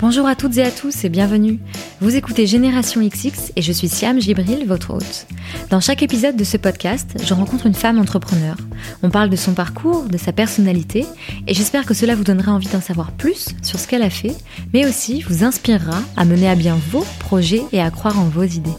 [0.00, 1.58] Bonjour à toutes et à tous et bienvenue.
[2.00, 5.26] Vous écoutez Génération XX et je suis Siam Gibril, votre hôte.
[5.68, 8.56] Dans chaque épisode de ce podcast, je rencontre une femme entrepreneur.
[9.02, 11.04] On parle de son parcours, de sa personnalité
[11.46, 14.34] et j'espère que cela vous donnera envie d'en savoir plus sur ce qu'elle a fait,
[14.72, 18.44] mais aussi vous inspirera à mener à bien vos projets et à croire en vos
[18.44, 18.70] idées.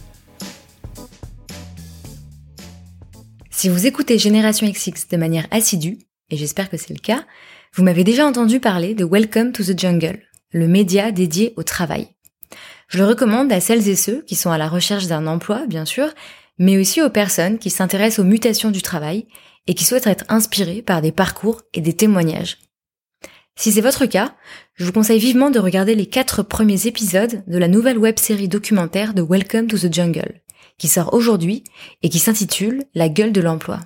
[3.52, 6.00] Si vous écoutez Génération XX de manière assidue,
[6.32, 7.26] et j'espère que c'est le cas,
[7.76, 10.20] vous m'avez déjà entendu parler de Welcome to the Jungle
[10.52, 12.08] le média dédié au travail.
[12.88, 15.86] Je le recommande à celles et ceux qui sont à la recherche d'un emploi, bien
[15.86, 16.10] sûr,
[16.58, 19.26] mais aussi aux personnes qui s'intéressent aux mutations du travail
[19.68, 22.58] et qui souhaitent être inspirées par des parcours et des témoignages.
[23.56, 24.36] Si c'est votre cas,
[24.74, 29.14] je vous conseille vivement de regarder les quatre premiers épisodes de la nouvelle web-série documentaire
[29.14, 30.42] de Welcome to the Jungle,
[30.78, 31.64] qui sort aujourd'hui
[32.02, 33.80] et qui s'intitule La gueule de l'emploi.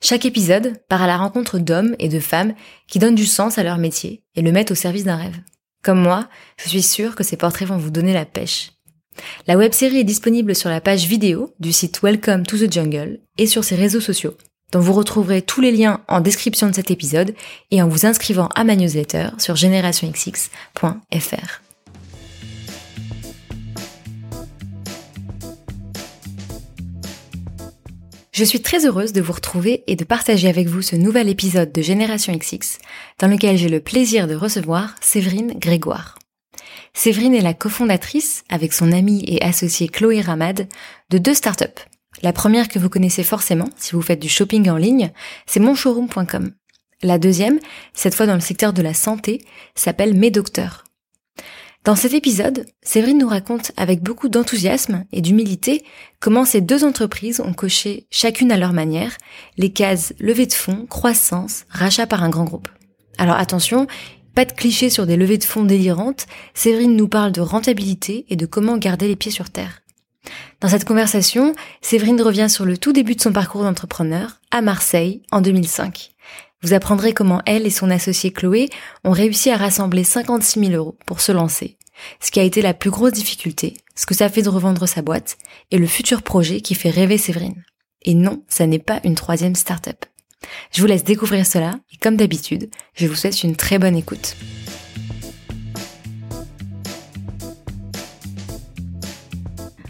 [0.00, 2.54] Chaque épisode part à la rencontre d'hommes et de femmes
[2.88, 5.40] qui donnent du sens à leur métier et le mettent au service d'un rêve.
[5.84, 8.72] Comme moi, je suis sûre que ces portraits vont vous donner la pêche.
[9.46, 13.46] La web-série est disponible sur la page vidéo du site Welcome to the Jungle et
[13.46, 14.34] sur ses réseaux sociaux,
[14.72, 17.34] dont vous retrouverez tous les liens en description de cet épisode
[17.70, 21.63] et en vous inscrivant à ma newsletter sur generationxx.fr.
[28.34, 31.70] Je suis très heureuse de vous retrouver et de partager avec vous ce nouvel épisode
[31.70, 32.78] de Génération XX,
[33.20, 36.18] dans lequel j'ai le plaisir de recevoir Séverine Grégoire.
[36.94, 40.66] Séverine est la cofondatrice, avec son amie et associée Chloé Ramad,
[41.10, 41.84] de deux startups.
[42.22, 45.12] La première que vous connaissez forcément si vous faites du shopping en ligne,
[45.46, 46.50] c'est monshowroom.com.
[47.02, 47.60] La deuxième,
[47.92, 49.44] cette fois dans le secteur de la santé,
[49.76, 50.82] s'appelle Mes Docteurs.
[51.84, 55.84] Dans cet épisode, Séverine nous raconte avec beaucoup d'enthousiasme et d'humilité
[56.18, 59.18] comment ces deux entreprises ont coché, chacune à leur manière,
[59.58, 62.68] les cases levée de fonds, croissance, rachat par un grand groupe.
[63.18, 63.86] Alors attention,
[64.34, 68.36] pas de clichés sur des levées de fonds délirantes, Séverine nous parle de rentabilité et
[68.36, 69.82] de comment garder les pieds sur terre.
[70.62, 75.20] Dans cette conversation, Séverine revient sur le tout début de son parcours d'entrepreneur à Marseille
[75.30, 76.13] en 2005.
[76.64, 78.70] Vous apprendrez comment elle et son associée Chloé
[79.04, 81.76] ont réussi à rassembler 56 000 euros pour se lancer.
[82.20, 85.02] Ce qui a été la plus grosse difficulté, ce que ça fait de revendre sa
[85.02, 85.36] boîte,
[85.70, 87.62] et le futur projet qui fait rêver Séverine.
[88.00, 90.06] Et non, ça n'est pas une troisième start-up.
[90.72, 94.34] Je vous laisse découvrir cela, et comme d'habitude, je vous souhaite une très bonne écoute.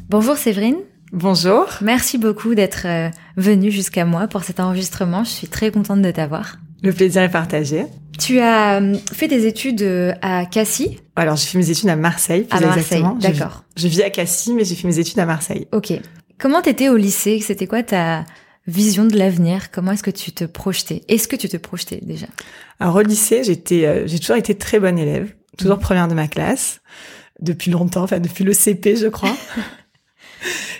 [0.08, 0.78] Bonjour Séverine.
[1.12, 1.66] Bonjour.
[1.82, 5.22] Merci beaucoup d'être euh, venue jusqu'à moi pour cet enregistrement.
[5.22, 6.56] Je suis très contente de t'avoir.
[6.84, 7.86] Le plaisir est partagé.
[8.18, 11.96] Tu as euh, fait des études euh, à Cassis Alors, j'ai fait mes études à
[11.96, 13.64] Marseille, plus à Marseille, d'accord.
[13.74, 15.66] Je, vis à Cassis, mais j'ai fait mes études à Marseille.
[15.72, 15.94] Ok.
[16.38, 17.40] Comment t'étais au lycée?
[17.40, 18.26] C'était quoi ta
[18.66, 19.70] vision de l'avenir?
[19.70, 21.04] Comment est-ce que tu te projetais?
[21.08, 22.26] Est-ce que tu te projetais déjà?
[22.80, 25.80] Alors, au lycée, j'étais, euh, j'ai toujours été très bonne élève, toujours mmh.
[25.80, 26.82] première de ma classe,
[27.40, 29.34] depuis longtemps, enfin depuis le CP, je crois.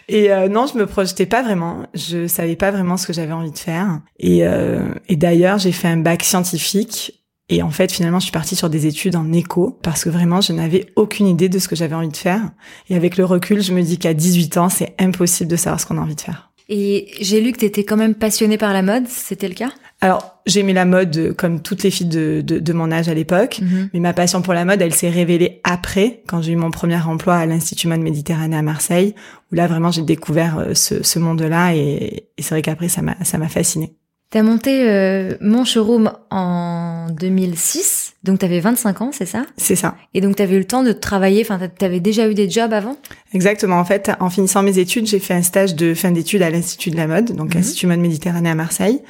[0.09, 1.87] Et euh, non, je me projetais pas vraiment.
[1.95, 4.01] Je savais pas vraiment ce que j'avais envie de faire.
[4.19, 7.25] Et, euh, et d'ailleurs, j'ai fait un bac scientifique.
[7.51, 10.41] Et en fait, finalement, je suis partie sur des études en éco parce que vraiment,
[10.41, 12.41] je n'avais aucune idée de ce que j'avais envie de faire.
[12.89, 15.87] Et avec le recul, je me dis qu'à 18 ans, c'est impossible de savoir ce
[15.87, 16.54] qu'on a envie de faire.
[16.69, 19.71] Et j'ai lu que tu étais quand même passionnée par la mode, c'était le cas?
[20.01, 23.15] Alors, j'aimais la mode euh, comme toutes les filles de, de, de mon âge à
[23.15, 23.91] l'époque, mhm.
[23.93, 27.01] mais ma passion pour la mode, elle s'est révélée après, quand j'ai eu mon premier
[27.01, 29.15] emploi à l'Institut Mode Méditerranée à Marseille,
[29.51, 33.03] où là, vraiment, j'ai découvert euh, ce, ce monde-là, et, et c'est vrai qu'après, ça
[33.03, 33.95] m'a fasciné.
[34.35, 39.47] T'as monté euh, mon showroom en 2006, donc t'avais 25 ans, c'est ça?
[39.57, 39.95] C'est ça.
[40.13, 42.97] Et donc t'avais eu le temps de travailler, enfin t'avais déjà eu des jobs avant?
[43.35, 43.81] Exactement.
[43.81, 46.91] En fait, en finissant mes études, j'ai fait un stage de fin d'études à l'Institut
[46.91, 47.61] de la mode, donc mhm.
[47.61, 49.01] Institut Mode Méditerranée à Marseille,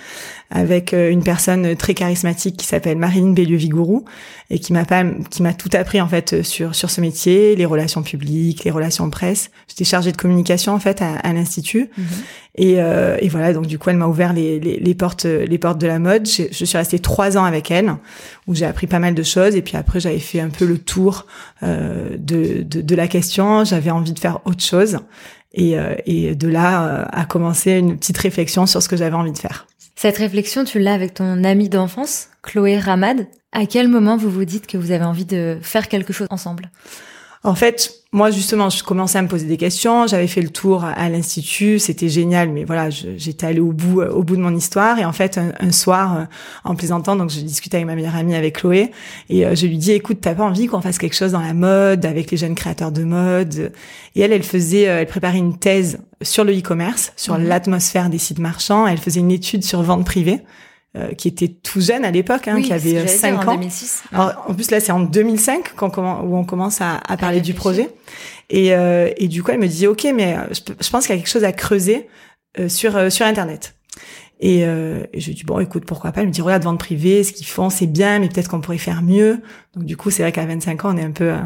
[0.50, 4.06] avec euh, une personne très charismatique qui s'appelle Marilyn Bellieu-Vigourou
[4.48, 7.66] et qui m'a pas, qui m'a tout appris en fait sur sur ce métier, les
[7.66, 9.50] relations publiques, les relations presse.
[9.68, 12.04] J'étais chargée de communication en fait à, à l'institut mhm.
[12.56, 15.58] et, euh, et voilà donc du coup elle m'a ouvert les, les, les, portes les
[15.58, 16.26] portes de la mode.
[16.26, 17.94] Je, je suis restée trois ans avec elle
[18.46, 20.78] où j'ai appris pas mal de choses et puis après j'avais fait un peu le
[20.78, 21.26] tour
[21.62, 23.64] euh, de, de, de la question.
[23.64, 24.98] J'avais envie de faire autre chose
[25.52, 29.16] et, euh, et de là euh, a commencé une petite réflexion sur ce que j'avais
[29.16, 29.66] envie de faire.
[29.96, 33.26] Cette réflexion, tu l'as avec ton amie d'enfance, Chloé Ramad.
[33.52, 36.70] À quel moment vous vous dites que vous avez envie de faire quelque chose ensemble?
[37.44, 40.06] En fait, moi justement, je commençais à me poser des questions.
[40.06, 44.22] J'avais fait le tour à l'institut, c'était génial, mais voilà, j'étais allée au bout, au
[44.22, 44.98] bout de mon histoire.
[44.98, 46.24] Et en fait, un, soir, euh,
[46.64, 48.92] en plaisantant, donc je discutais avec ma meilleure amie, avec Chloé,
[49.28, 51.52] et euh, je lui dis, écoute, t'as pas envie qu'on fasse quelque chose dans la
[51.52, 53.72] mode, avec les jeunes créateurs de mode?
[54.14, 57.46] Et elle, elle faisait, euh, elle préparait une thèse sur le e-commerce, sur mhm.
[57.46, 58.86] l'atmosphère des sites marchands.
[58.86, 60.40] Elle faisait une étude sur vente privée.
[61.18, 63.60] Qui était tout jeune à l'époque, hein, qui avait 5 ans.
[64.12, 67.52] Alors, en plus là, c'est en 2005 qu'on où on commence à, à parler du
[67.54, 67.90] projet.
[68.50, 71.30] Et, et du coup, elle me dit, ok, mais je, pense qu'il y a quelque
[71.30, 72.08] chose à creuser
[72.68, 73.74] sur sur Internet.
[74.40, 76.20] Et, euh, et je dis bon, écoute, pourquoi pas?
[76.20, 78.78] Elle me dit regarde vente privée, ce qu'ils font, c'est bien, mais peut-être qu'on pourrait
[78.78, 79.40] faire mieux.
[79.74, 81.38] Donc du coup, c'est vrai qu'à 25 ans, on est un peu euh,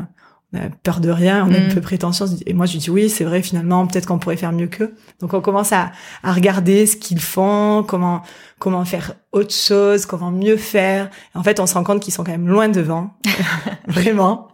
[0.53, 1.75] on a peur de rien, on est un mm.
[1.75, 2.27] peu prétentieux.
[2.47, 4.95] Et moi, je dis oui, c'est vrai, finalement, peut-être qu'on pourrait faire mieux qu'eux.
[5.21, 5.93] Donc, on commence à,
[6.23, 8.23] à regarder ce qu'ils font, comment
[8.59, 11.11] comment faire autre chose, comment mieux faire.
[11.35, 13.11] en fait, on se rend compte qu'ils sont quand même loin devant,
[13.87, 14.49] vraiment.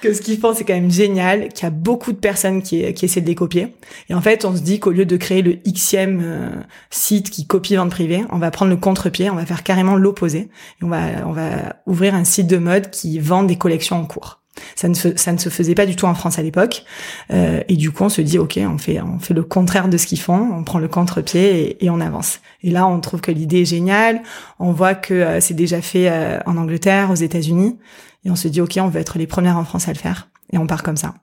[0.00, 2.92] Que ce qu'ils font, c'est quand même génial, qu'il y a beaucoup de personnes qui,
[2.94, 3.76] qui essaient de les copier.
[4.08, 6.50] Et en fait, on se dit qu'au lieu de créer le xème euh,
[6.90, 10.50] site qui copie vente privée, on va prendre le contre-pied, on va faire carrément l'opposé.
[10.80, 14.06] Et on va, on va ouvrir un site de mode qui vend des collections en
[14.06, 14.40] cours.
[14.76, 16.84] Ça ne, ça ne se faisait pas du tout en France à l'époque.
[17.32, 19.96] Euh, et du coup, on se dit, OK, on fait, on fait le contraire de
[19.96, 22.40] ce qu'ils font, on prend le contre-pied et, on avance.
[22.62, 24.22] Et là, on trouve que l'idée est géniale.
[24.58, 27.78] On voit que euh, c'est déjà fait euh, en Angleterre, aux États-Unis.
[28.24, 30.28] Et on se dit, OK, on veut être les premières en France à le faire.
[30.52, 31.14] Et on part comme ça.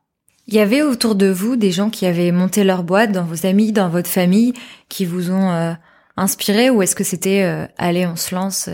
[0.47, 3.47] Il y avait autour de vous des gens qui avaient monté leur boîte, dans vos
[3.47, 4.53] amis, dans votre famille,
[4.89, 5.75] qui vous ont
[6.17, 8.69] inspiré ou est-ce que c'était allez, on se lance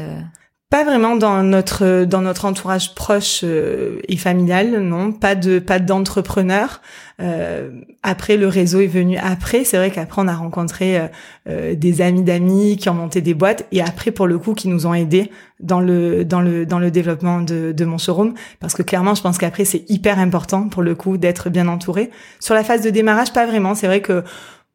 [0.71, 5.11] pas vraiment dans notre dans notre entourage proche euh, et familial, non.
[5.11, 6.81] Pas de pas d'entrepreneurs.
[7.19, 7.69] Euh,
[8.03, 9.65] après, le réseau est venu après.
[9.65, 11.09] C'est vrai qu'après, on a rencontré
[11.49, 14.69] euh, des amis d'amis qui ont monté des boîtes et après, pour le coup, qui
[14.69, 15.29] nous ont aidés
[15.59, 18.33] dans le dans le dans le développement de, de mon showroom.
[18.61, 22.11] Parce que clairement, je pense qu'après, c'est hyper important pour le coup d'être bien entouré.
[22.39, 23.75] Sur la phase de démarrage, pas vraiment.
[23.75, 24.23] C'est vrai que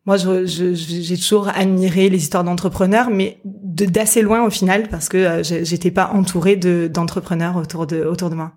[0.07, 5.17] moi, j'ai je, toujours admiré les histoires d'entrepreneurs, mais d'assez loin au final, parce que
[5.17, 8.53] euh, j'étais pas entourée d'entrepreneurs autour de autour de moi.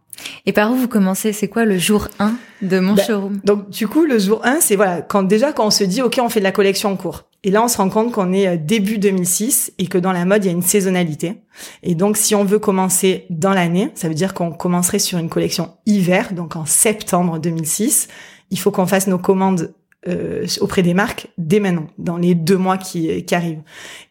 [0.46, 1.34] Et par où vous commencez?
[1.34, 3.40] C'est quoi le jour 1 de mon bah, showroom?
[3.44, 6.20] Donc, du coup, le jour 1, c'est voilà, quand déjà quand on se dit, ok,
[6.22, 7.24] on fait de la collection en cours.
[7.44, 10.26] Et là, on se rend compte qu'on est euh, début 2006 et que dans la
[10.26, 11.42] mode, il y a une saisonnalité.
[11.84, 15.30] Et donc, si on veut commencer dans l'année, ça veut dire qu'on commencerait sur une
[15.30, 18.08] collection hiver, donc en septembre 2006.
[18.52, 19.74] Il faut qu'on fasse nos commandes
[20.08, 23.62] euh, auprès des marques dès maintenant, dans les deux mois qui, qui arrivent.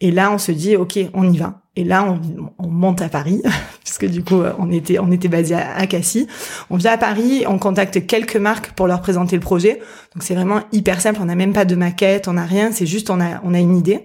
[0.01, 1.63] Et là, on se dit, ok, on y va.
[1.77, 2.21] Et là, on,
[2.59, 3.41] on monte à Paris,
[3.85, 6.27] puisque du coup, on était, on était basé à, à Cassis.
[6.71, 9.81] On vient à Paris, on contacte quelques marques pour leur présenter le projet.
[10.15, 11.21] Donc c'est vraiment hyper simple.
[11.23, 12.73] On n'a même pas de maquette, on n'a rien.
[12.73, 14.05] C'est juste, on a, on a une idée.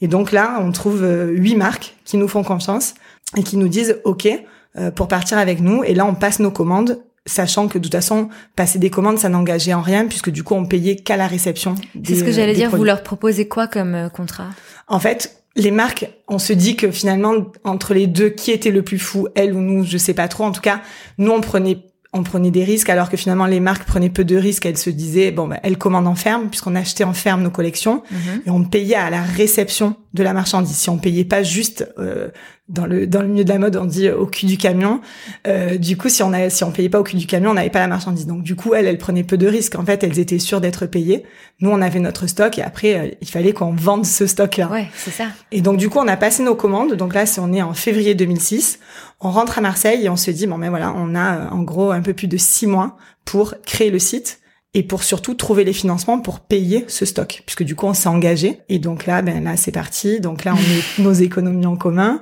[0.00, 2.94] Et donc là, on trouve euh, huit marques qui nous font confiance
[3.36, 4.28] et qui nous disent, ok,
[4.76, 5.84] euh, pour partir avec nous.
[5.84, 9.28] Et là, on passe nos commandes sachant que de toute façon, passer des commandes, ça
[9.28, 11.74] n'engageait en rien, puisque du coup, on payait qu'à la réception.
[12.04, 14.50] C'est ce que j'allais dire, vous leur proposez quoi comme euh, contrat?
[14.88, 17.32] En fait, les marques, on se dit que finalement,
[17.64, 20.44] entre les deux, qui était le plus fou, elle ou nous, je sais pas trop.
[20.44, 20.80] En tout cas,
[21.18, 21.78] nous, on prenait
[22.16, 24.64] on prenait des risques alors que finalement les marques prenaient peu de risques.
[24.64, 28.04] Elles se disaient bon, bah, elles commandent en ferme puisqu'on achetait en ferme nos collections
[28.10, 28.42] mhm.
[28.46, 30.76] et on payait à la réception de la marchandise.
[30.76, 32.28] Si on payait pas juste euh,
[32.68, 35.00] dans le dans le milieu de la mode, on dit au cul du camion.
[35.46, 37.54] Euh, du coup, si on a, si on payait pas au cul du camion, on
[37.54, 38.26] n'avait pas la marchandise.
[38.26, 39.74] Donc du coup, elles, elles prenaient peu de risques.
[39.74, 41.24] En fait, elles étaient sûres d'être payées.
[41.60, 44.70] Nous, on avait notre stock et après, euh, il fallait qu'on vende ce stock-là.
[44.70, 45.26] Ouais, c'est ça.
[45.52, 46.94] Et donc du coup, on a passé nos commandes.
[46.94, 48.78] Donc là, si on est en février 2006,
[49.20, 51.62] on rentre à Marseille et on se dit bon, mais voilà, on a euh, en
[51.62, 52.96] gros un peu plus de six mois
[53.26, 54.40] pour créer le site
[54.74, 58.08] et pour surtout trouver les financements pour payer ce stock, puisque du coup on s'est
[58.08, 58.60] engagé.
[58.68, 60.20] Et donc là, ben là c'est parti.
[60.20, 62.20] Donc là on met nos économies en commun,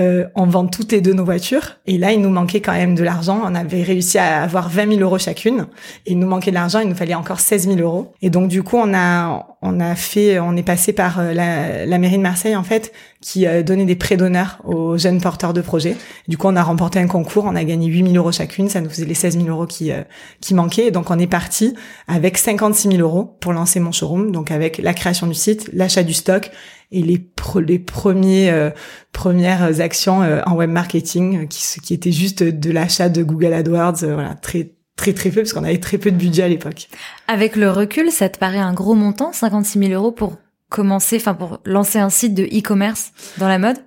[0.00, 1.76] euh, on vend toutes les deux nos voitures.
[1.86, 3.40] Et là il nous manquait quand même de l'argent.
[3.44, 5.66] On avait réussi à avoir 20 000 euros chacune.
[6.06, 8.12] Et il nous manquait de l'argent, il nous fallait encore 16 000 euros.
[8.22, 11.86] Et donc du coup on a on a fait, on est passé par euh, la,
[11.86, 15.54] la mairie de Marseille en fait, qui euh, donnait des prêts d'honneur aux jeunes porteurs
[15.54, 15.96] de projets.
[16.28, 18.82] Du coup on a remporté un concours, on a gagné 8 000 euros chacune, ça
[18.82, 20.02] nous faisait les 16 000 euros qui euh,
[20.40, 20.90] qui manquaient.
[20.90, 21.74] Donc on est parti
[22.06, 26.02] avec 56 000 euros pour lancer mon showroom, donc avec la création du site, l'achat
[26.02, 26.50] du stock
[26.92, 27.26] et les,
[27.66, 28.70] les premiers euh,
[29.12, 34.04] premières actions euh, en web marketing qui, qui étaient juste de l'achat de Google AdWords,
[34.04, 36.88] voilà, très très très peu parce qu'on avait très peu de budget à l'époque.
[37.28, 40.36] Avec le recul, ça te paraît un gros montant, 56 000 euros pour
[40.68, 43.78] commencer, enfin pour lancer un site de e-commerce dans la mode?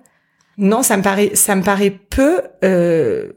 [0.60, 2.40] Non, ça me paraît, ça me paraît peu.
[2.64, 3.28] Euh,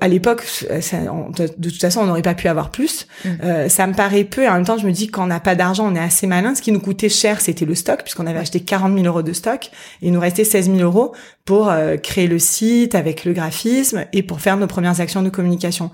[0.00, 3.06] à l'époque, de, toute façon, on n'aurait pas pu avoir plus.
[3.26, 3.28] Mm.
[3.44, 4.44] Euh, ça me paraît peu.
[4.44, 6.26] Et en même temps, je me dis quand on n'a pas d'argent, on est assez
[6.26, 6.54] malin.
[6.54, 9.34] Ce qui nous coûtait cher, c'était le stock, puisqu'on avait acheté 40 000 euros de
[9.34, 9.66] stock,
[10.00, 11.14] et il nous restait 16 000 euros
[11.44, 15.28] pour euh, créer le site avec le graphisme et pour faire nos premières actions de
[15.28, 15.90] communication.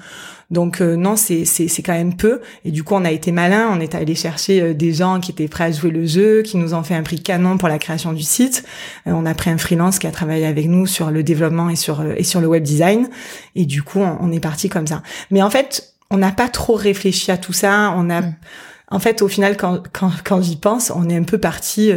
[0.50, 2.40] Donc euh, non, c'est c'est c'est quand même peu.
[2.64, 3.68] Et du coup, on a été malin.
[3.70, 6.56] On est allé chercher euh, des gens qui étaient prêts à jouer le jeu, qui
[6.56, 8.64] nous ont fait un prix canon pour la création du site.
[9.06, 11.76] Euh, on a pris un freelance qui a travaillé avec nous sur le développement et
[11.76, 13.10] sur et sur le web design.
[13.56, 15.02] Et du coup, on, est parti comme ça.
[15.30, 17.92] Mais en fait, on n'a pas trop réfléchi à tout ça.
[17.96, 18.34] On a, mm.
[18.90, 21.92] en fait, au final, quand quand quand j'y pense, on est un peu parti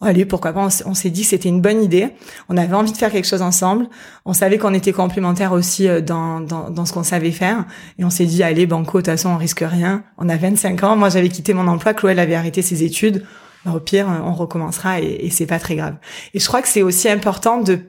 [0.00, 2.08] allez, pourquoi pas, on s'est dit que c'était une bonne idée.
[2.48, 3.88] On avait envie de faire quelque chose ensemble.
[4.24, 7.64] On savait qu'on était complémentaires aussi euh, dans, dans, dans ce qu'on savait faire.
[7.98, 10.04] Et on s'est dit, allez, Banco, de toute façon, on risque rien.
[10.18, 10.96] On a 25 ans.
[10.96, 11.94] Moi, j'avais quitté mon emploi.
[11.94, 13.24] Chloé, elle avait arrêté ses études.
[13.64, 15.96] Bah, au pire, on recommencera et, et c'est pas très grave.
[16.34, 17.80] Et je crois que c'est aussi important de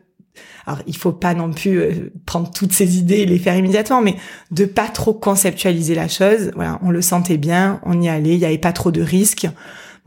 [0.67, 4.01] alors il faut pas non plus euh, prendre toutes ces idées et les faire immédiatement,
[4.01, 4.17] mais
[4.51, 6.51] de pas trop conceptualiser la chose.
[6.55, 9.47] Voilà, on le sentait bien, on y allait, il y avait pas trop de risques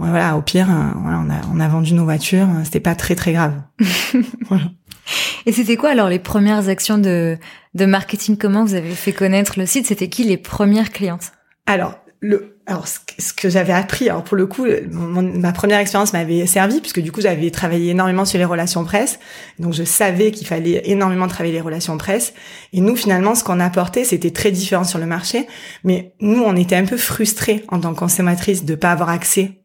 [0.08, 2.94] voilà, au pire, euh, voilà, on, a, on a vendu nos voitures, euh, c'était pas
[2.94, 3.54] très très grave.
[5.46, 7.36] Et c'était quoi alors les premières actions de,
[7.74, 8.36] de marketing?
[8.36, 9.86] Comment vous avez fait connaître le site?
[9.86, 11.32] C'était qui les premières clientes?
[11.66, 16.46] Alors, le, alors ce que j'avais appris, alors pour le coup, ma première expérience m'avait
[16.46, 19.18] servi puisque du coup j'avais travaillé énormément sur les relations presse,
[19.58, 22.34] donc je savais qu'il fallait énormément travailler les relations presse.
[22.72, 25.46] Et nous finalement, ce qu'on apportait, c'était très différent sur le marché,
[25.82, 29.59] mais nous on était un peu frustrés en tant que consommatrices de pas avoir accès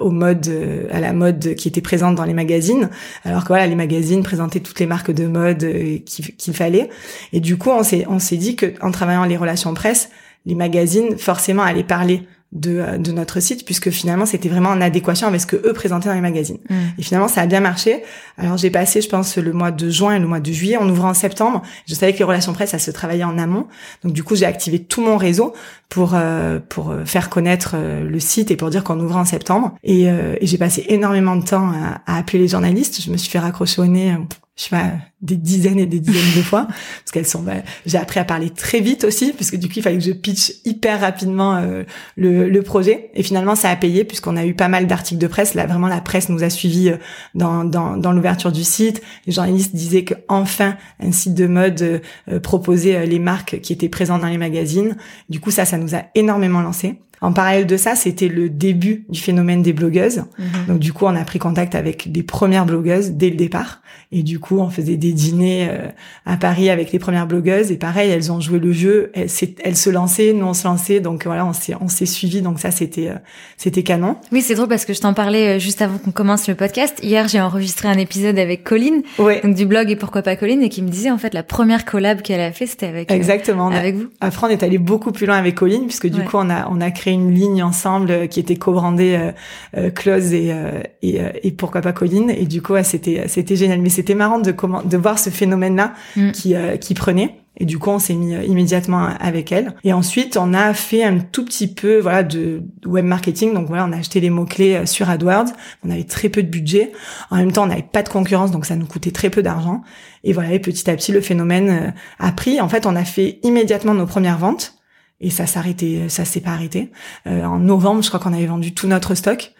[0.00, 2.90] au mode euh, à la mode qui était présente dans les magazines
[3.24, 6.88] alors que voilà les magazines présentaient toutes les marques de mode euh, qu'il fallait.
[7.32, 10.10] Et du coup on s'est on s'est dit que en travaillant les relations presse
[10.44, 12.22] les magazines forcément allaient parler
[12.52, 15.72] de, euh, de notre site puisque finalement c'était vraiment en adéquation avec ce que eux
[15.72, 16.58] présentaient dans les magazines.
[16.70, 16.74] Mm.
[16.98, 18.02] Et finalement ça a bien marché.
[18.38, 20.88] Alors j'ai passé je pense le mois de juin et le mois de juillet en
[20.88, 21.62] ouvrant en septembre.
[21.86, 23.66] Je savais que les relations presse ça se travaillait en amont.
[24.04, 25.52] Donc du coup j'ai activé tout mon réseau
[25.88, 29.74] pour euh, pour euh, faire connaître le site et pour dire qu'on ouvrait en septembre.
[29.82, 33.02] Et, et j'ai passé énormément de temps à, à, appeler les journalistes.
[33.02, 34.16] Je me suis fait raccrocher au nez
[34.56, 37.42] je sais pas, des dizaines et des dizaines de fois, parce qu'elles sont.
[37.42, 40.04] Bah, j'ai appris à parler très vite aussi, parce que du coup il fallait que
[40.04, 41.84] je pitch hyper rapidement euh,
[42.16, 43.10] le, projet.
[43.14, 45.52] Et finalement ça a payé, puisqu'on a eu pas mal d'articles de presse.
[45.52, 46.96] Là vraiment la presse nous a suivis euh,
[47.34, 49.02] dans dans, l'ouverture du site.
[49.26, 53.90] Les journalistes disaient que enfin un site de mode euh, proposait les marques qui étaient
[53.90, 54.96] présentes dans les magazines.
[55.28, 56.98] Du coup ça ça nous a énormément lancé.
[57.26, 60.22] En parallèle de ça, c'était le début du phénomène des blogueuses.
[60.38, 60.66] Mhm.
[60.68, 63.82] Donc du coup, on a pris contact avec les premières blogueuses dès le départ.
[64.12, 65.88] Et du coup, on faisait des dîners euh,
[66.24, 67.72] à Paris avec les premières blogueuses.
[67.72, 69.10] Et pareil, elles ont joué le jeu.
[69.14, 69.28] Elles,
[69.64, 71.00] elles se lançaient, nous on se lançait.
[71.00, 72.42] Donc voilà, on s'est on s'est suivi.
[72.42, 73.16] Donc ça, c'était euh,
[73.56, 74.14] c'était canon.
[74.30, 77.00] Oui, c'est drôle parce que je t'en parlais euh, juste avant qu'on commence le podcast.
[77.02, 80.68] Hier, j'ai enregistré un épisode avec Colline, donc du blog et pourquoi pas Colline, et
[80.68, 83.96] qui me disait en fait la première collab qu'elle a fait, c'était avec exactement avec
[83.96, 84.06] vous.
[84.20, 86.80] Après, on est allé beaucoup plus loin avec Colline puisque du coup, on a on
[86.80, 89.32] a créé une ligne ensemble euh, qui était co-brandée euh,
[89.76, 90.54] euh, Close et,
[91.02, 94.52] et, et pourquoi pas Colline et du coup c'était c'était génial mais c'était marrant de
[94.52, 96.32] comment de voir ce phénomène là mm.
[96.32, 99.74] qui qui prenait et du coup, on s'est mis immédiatement avec elle.
[99.82, 103.54] Et ensuite, on a fait un tout petit peu, voilà, de web marketing.
[103.54, 105.46] Donc voilà, on a acheté les mots clés sur AdWords.
[105.82, 106.92] On avait très peu de budget.
[107.30, 109.80] En même temps, on n'avait pas de concurrence, donc ça nous coûtait très peu d'argent.
[110.22, 112.60] Et voilà, et petit à petit, le phénomène a pris.
[112.60, 114.76] En fait, on a fait immédiatement nos premières ventes
[115.20, 116.90] et ça s'arrêtait, ça s'est pas arrêté.
[117.26, 119.52] Euh, en novembre, je crois qu'on avait vendu tout notre stock.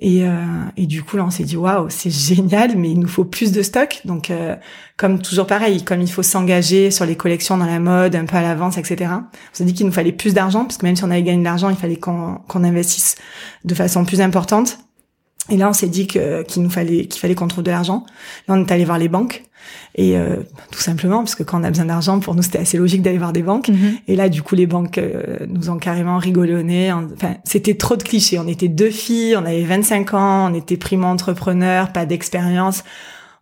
[0.00, 0.44] Et, euh,
[0.76, 3.52] et du coup, là, on s'est dit, waouh, c'est génial, mais il nous faut plus
[3.52, 4.00] de stock.
[4.04, 4.56] Donc, euh,
[4.96, 8.36] comme toujours pareil, comme il faut s'engager sur les collections dans la mode, un peu
[8.36, 9.12] à l'avance, etc.
[9.12, 11.38] On s'est dit qu'il nous fallait plus d'argent, parce que même si on avait gagné
[11.38, 13.14] de l'argent, il fallait qu'on qu'on investisse
[13.64, 14.78] de façon plus importante.
[15.50, 18.06] Et là, on s'est dit que qu'il nous fallait qu'il fallait qu'on trouve de l'argent.
[18.48, 19.44] Là, on est allé voir les banques
[19.94, 20.36] et euh,
[20.70, 23.18] tout simplement parce que quand on a besoin d'argent, pour nous, c'était assez logique d'aller
[23.18, 23.68] voir des banques.
[23.68, 23.94] Mhm.
[24.08, 26.92] Et là, du coup, les banques euh, nous ont carrément rigolonné.
[26.92, 28.38] Enfin, c'était trop de clichés.
[28.38, 32.82] On était deux filles, on avait 25 ans, on était primo-entrepreneurs, pas d'expérience.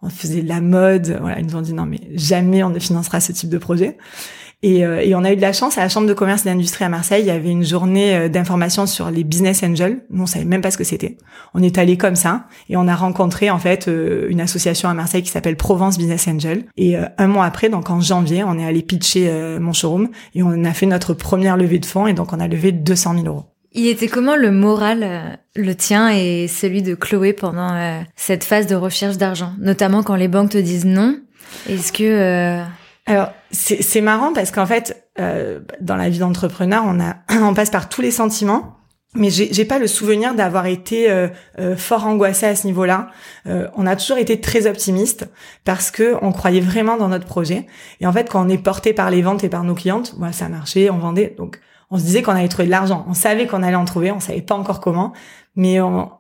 [0.02, 1.16] On faisait de la mode.
[1.20, 3.96] Voilà, ils nous ont dit non, mais jamais on ne financera ce type de projet.
[4.62, 6.48] Et, euh, et, on a eu de la chance à la Chambre de commerce et
[6.48, 7.22] d'industrie à Marseille.
[7.22, 10.04] Il y avait une journée euh, d'information sur les business angels.
[10.10, 11.16] Nous, on savait même pas ce que c'était.
[11.52, 14.94] On est allé comme ça et on a rencontré en fait euh, une association à
[14.94, 16.66] Marseille qui s'appelle Provence Business Angel.
[16.76, 20.64] Et un mois après, donc en janvier, on est allé pitcher mon showroom et on
[20.64, 23.44] a fait notre première levée de fonds et donc on a levé 200 000 euros.
[23.72, 28.74] Il était comment le moral, le tien et celui de Chloé pendant cette phase de
[28.74, 31.16] recherche d'argent, notamment quand les banques te disent non
[31.68, 32.62] Est-ce que
[33.06, 36.98] alors c'est marrant parce qu'en fait, euh, dans la vie d'entrepreneur, on
[37.42, 38.76] on passe par tous les sentiments.
[39.14, 41.28] Mais j'ai pas le souvenir d'avoir été euh,
[41.58, 43.08] euh, fort angoissé à ce niveau-là.
[43.44, 45.28] on a toujours été très optimiste
[45.66, 47.66] parce que on croyait vraiment dans notre projet.
[48.00, 50.32] Et en fait, quand on est porté par les ventes et par nos clientes, voilà,
[50.32, 51.34] ça a marché, on vendait.
[51.36, 53.04] Donc, on se disait qu'on allait trouver de l'argent.
[53.06, 55.12] On savait qu'on allait en trouver, on savait pas encore comment,
[55.56, 56.10] mais on,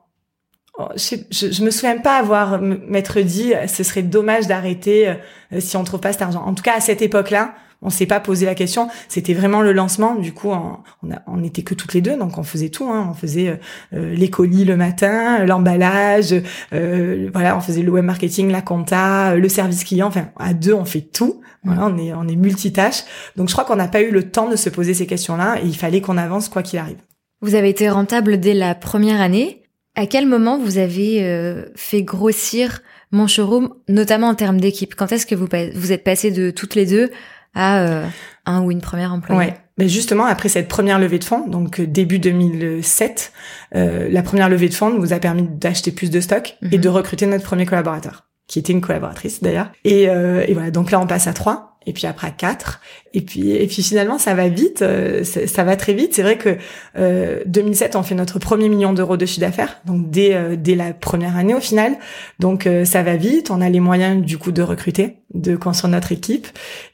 [0.78, 5.60] Oh, je, je, me souviens pas avoir m'être dit euh, ce serait dommage d'arrêter euh,
[5.60, 6.42] si on trouve pas cet argent.
[6.42, 8.88] En tout cas, à cette époque-là, on s'est pas posé la question.
[9.08, 10.14] C'était vraiment le lancement.
[10.14, 10.78] Du coup, on,
[11.26, 12.88] on, était que toutes les deux, donc on faisait tout.
[12.88, 13.08] Hein.
[13.10, 13.60] On faisait
[13.92, 16.34] euh, les colis le matin, l'emballage,
[16.70, 20.06] voilà, on faisait le web marketing, la compta, le service client.
[20.06, 21.42] Enfin, à deux, on fait tout.
[21.64, 23.02] Voilà, on est on est multitâche.
[23.36, 25.66] Donc, je crois qu'on n'a pas eu le temps de se poser ces questions-là, et
[25.66, 26.98] il fallait qu'on avance quoi qu'il arrive.
[27.42, 29.61] Vous avez été rentable dès la première année.
[29.94, 32.80] À quel moment vous avez euh, fait grossir
[33.10, 34.94] mon showroom, notamment en termes d'équipe?
[34.94, 37.10] Quand est-ce que vous, vous êtes passé de toutes les deux
[37.54, 38.06] à euh,
[38.46, 39.50] un ou une première employée?
[39.50, 39.62] Ouais.
[39.78, 43.32] Mais justement, après cette première levée de fonds, donc euh, début 2007,
[43.74, 46.88] euh, la première levée de fonds nous a permis d'acheter plus de stock et de
[46.88, 46.94] mhm.
[46.94, 49.72] recruter notre premier collaborateur, qui était une collaboratrice d'ailleurs.
[49.84, 52.80] Et, euh, et voilà, donc là on passe à trois et puis après à 4
[53.14, 56.14] et puis et puis finalement ça va vite euh, ça va très vite.
[56.14, 56.56] C'est vrai que
[56.96, 60.74] euh, 2007 on fait notre premier million d'euros de chiffre d'affaires donc dès euh, dès
[60.74, 61.96] la première année au final.
[62.38, 63.50] Donc euh, ça va vite.
[63.50, 66.46] On a les moyens du coup de recruter de construire notre équipe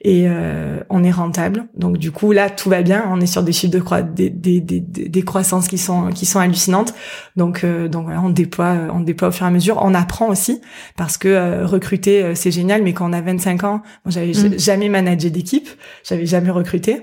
[0.02, 1.66] et euh, on est rentable.
[1.76, 3.04] Donc du coup là tout va bien.
[3.10, 6.26] On est sur des chiffres de croix des, des, des, des croissances qui sont qui
[6.26, 6.94] sont hallucinantes.
[7.36, 9.78] Donc donc voilà on déploie on déploie au fur et à mesure.
[9.82, 10.60] On apprend aussi
[10.96, 12.82] parce que recruter c'est génial.
[12.82, 14.58] Mais quand on a 25 ans j'avais mmh.
[14.58, 15.68] jamais jamais managé d'équipe,
[16.04, 17.02] j'avais jamais recruté.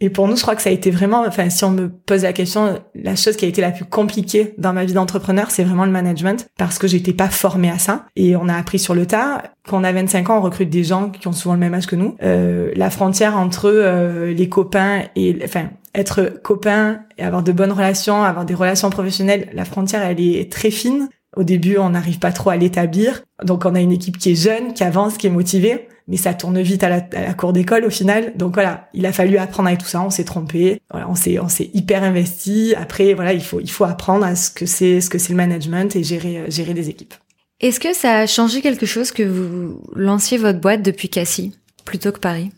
[0.00, 2.22] Et pour nous, je crois que ça a été vraiment, enfin, si on me pose
[2.22, 5.64] la question, la chose qui a été la plus compliquée dans ma vie d'entrepreneur, c'est
[5.64, 8.06] vraiment le management, parce que j'étais pas formée à ça.
[8.16, 9.42] Et on a appris sur le tas.
[9.68, 11.86] Quand on a 25 ans, on recrute des gens qui ont souvent le même âge
[11.86, 12.16] que nous.
[12.22, 17.72] Euh, la frontière entre euh, les copains et, enfin, être copain et avoir de bonnes
[17.72, 21.08] relations, avoir des relations professionnelles, la frontière, elle est très fine.
[21.36, 23.22] Au début, on n'arrive pas trop à l'établir.
[23.42, 26.34] Donc, on a une équipe qui est jeune, qui avance, qui est motivée mais ça
[26.34, 28.32] tourne vite à la, à la cour d'école au final.
[28.36, 30.02] Donc voilà, il a fallu apprendre avec tout ça.
[30.02, 30.80] On s'est trompé.
[30.90, 32.74] Voilà, on s'est on s'est hyper investi.
[32.76, 35.36] Après voilà, il faut il faut apprendre à ce que c'est ce que c'est le
[35.36, 37.14] management et gérer euh, gérer des équipes.
[37.60, 41.52] Est-ce que ça a changé quelque chose que vous lanciez votre boîte depuis Cassis
[41.84, 42.50] plutôt que Paris?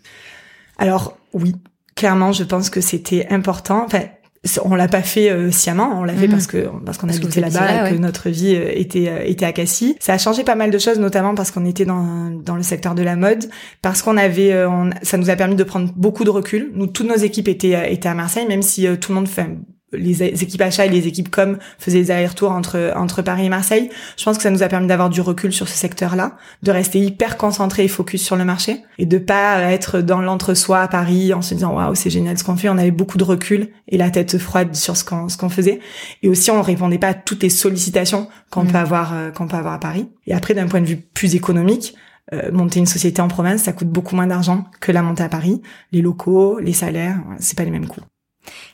[0.78, 1.54] Alors oui,
[1.94, 3.84] clairement, je pense que c'était important.
[3.84, 4.02] Enfin,
[4.64, 6.32] on l'a pas fait euh, sciemment, on l'a fait mhm.
[6.32, 9.52] parce que parce qu'on habitait là-bas et que notre vie euh, était euh, était à
[9.52, 9.96] Cassis.
[10.00, 12.94] Ça a changé pas mal de choses, notamment parce qu'on était dans dans le secteur
[12.94, 13.48] de la mode,
[13.82, 14.54] parce qu'on avait,
[15.02, 16.70] ça nous a permis de prendre beaucoup de recul.
[16.74, 19.46] Nous, toutes nos équipes étaient étaient à Marseille, même si tout le monde fait
[19.92, 23.88] les équipes achats et les équipes com faisaient des allers-retours entre entre Paris et Marseille.
[24.16, 26.98] Je pense que ça nous a permis d'avoir du recul sur ce secteur-là, de rester
[26.98, 31.32] hyper concentré et focus sur le marché et de pas être dans l'entre-soi à Paris
[31.32, 32.68] en se disant waouh c'est génial ce qu'on fait.
[32.68, 35.80] On avait beaucoup de recul et la tête froide sur ce qu'on ce qu'on faisait.
[36.22, 38.72] Et aussi on répondait pas à toutes les sollicitations qu'on mmh.
[38.72, 40.08] peut avoir euh, qu'on peut avoir à Paris.
[40.26, 41.94] Et après d'un point de vue plus économique,
[42.32, 45.28] euh, monter une société en province, ça coûte beaucoup moins d'argent que la montée à
[45.28, 45.62] Paris.
[45.92, 48.00] Les locaux, les salaires, c'est pas les mêmes coûts.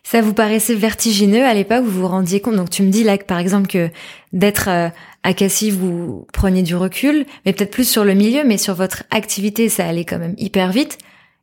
[0.03, 3.17] Ça vous paraissait vertigineux à l'époque, vous vous rendiez compte Donc tu me dis là,
[3.19, 3.91] par exemple, que
[4.33, 4.89] d'être euh,
[5.23, 9.05] à Cassis, vous preniez du recul, mais peut-être plus sur le milieu, mais sur votre
[9.11, 10.99] activité, ça allait quand même hyper vite.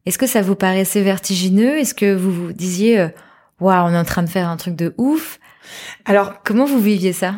[0.05, 1.77] Est-ce que ça vous paraissait vertigineux?
[1.77, 3.07] Est-ce que vous vous disiez, euh,
[3.59, 5.39] waouh, on est en train de faire un truc de ouf?
[6.05, 7.35] Alors, comment vous viviez ça?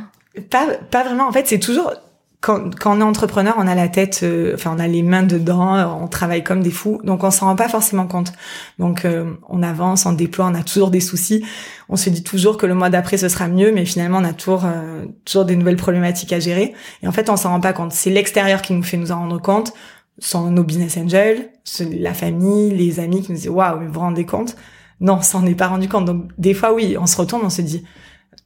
[0.49, 1.27] Pas, pas vraiment.
[1.27, 1.93] En fait, c'est toujours
[2.41, 5.21] quand, quand on est entrepreneur, on a la tête, euh, enfin on a les mains
[5.21, 8.33] dedans, on travaille comme des fous, donc on s'en rend pas forcément compte.
[8.79, 11.45] Donc euh, on avance, on déploie, on a toujours des soucis.
[11.87, 14.33] On se dit toujours que le mois d'après ce sera mieux, mais finalement on a
[14.33, 16.73] toujours euh, toujours des nouvelles problématiques à gérer.
[17.03, 17.91] Et en fait on s'en rend pas compte.
[17.91, 19.71] C'est l'extérieur qui nous fait nous en rendre compte,
[20.17, 24.25] sont nos business angels, la famille, les amis qui nous disent waouh, vous vous rendez
[24.25, 24.55] compte?
[24.99, 26.05] Non, on s'en est pas rendu compte.
[26.05, 27.83] Donc des fois oui, on se retourne, on se dit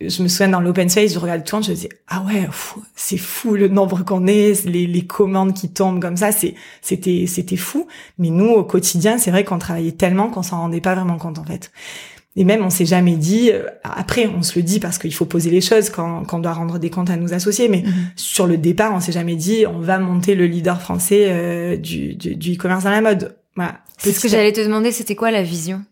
[0.02, 2.48] je me souviens dans l'open space, je regarde tout le je me dis ah ouais,
[2.96, 7.26] c'est fou le nombre qu'on est, les, les commandes qui tombent comme ça, c'est c'était
[7.28, 7.88] c'était fou.
[8.18, 11.40] Mais nous au quotidien, c'est vrai qu'on travaillait tellement qu'on s'en rendait pas vraiment compte
[11.40, 11.72] en fait.
[12.36, 13.52] Et même on s'est jamais dit.
[13.52, 16.42] Euh, après, on se le dit parce qu'il faut poser les choses quand, quand on
[16.42, 17.70] doit rendre des comptes à nos associés.
[17.70, 18.18] Mais mm-hmm.
[18.18, 22.16] sur le départ, on s'est jamais dit on va monter le leader français euh, du
[22.16, 23.38] du e-commerce dans la mode.
[23.56, 23.80] Voilà.
[23.98, 24.92] C'est ce que j'allais te demander.
[24.92, 25.84] C'était quoi la vision?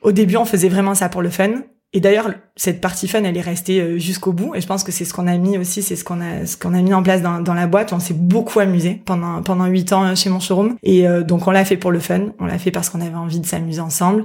[0.00, 1.62] Au début, on faisait vraiment ça pour le fun.
[1.96, 4.56] Et d'ailleurs, cette partie fun, elle est restée euh, jusqu'au bout.
[4.56, 6.56] Et je pense que c'est ce qu'on a mis aussi, c'est ce qu'on a, ce
[6.56, 7.92] qu'on a mis en place dans, dans la boîte.
[7.92, 10.76] On s'est beaucoup amusé pendant pendant huit ans euh, chez mon showroom.
[10.82, 12.32] Et euh, donc on l'a fait pour le fun.
[12.40, 14.24] On l'a fait parce qu'on avait envie de s'amuser ensemble.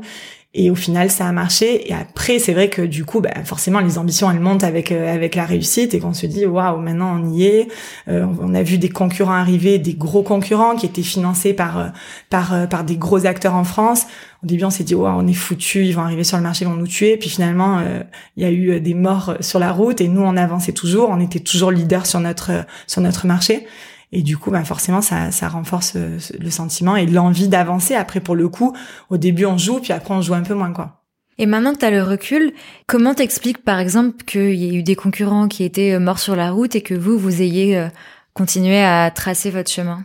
[0.54, 1.90] Et au final, ça a marché.
[1.90, 5.36] Et après, c'est vrai que du coup, bah, forcément, les ambitions, elles montent avec avec
[5.36, 7.68] la réussite et qu'on se dit, waouh, maintenant on y est.
[8.08, 11.92] on a vu des concurrents arriver, des gros concurrents qui étaient financés par
[12.30, 14.08] par par des gros acteurs en France
[14.44, 16.68] au début on s'est dit on est foutu, ils vont arriver sur le marché, ils
[16.68, 17.18] vont nous tuer.
[17.18, 18.02] Puis finalement euh,
[18.38, 21.10] il y a eu euh, des morts sur la route et nous on avançait toujours,
[21.10, 23.68] on était toujours leader sur notre sur notre marché.
[24.12, 27.94] Et du coup, bah forcément, ça, ça renforce euh, le sentiment et l'envie d'avancer.
[27.96, 28.76] Après, pour le coup,
[29.10, 31.04] au début, on joue, puis après, on joue un peu moins, quoi.
[31.38, 32.54] Et maintenant que tu le recul,
[32.86, 36.52] comment t'expliques, par exemple, qu'il y a eu des concurrents qui étaient morts sur la
[36.52, 37.88] route et que vous, vous ayez
[38.34, 40.04] continué à tracer votre chemin?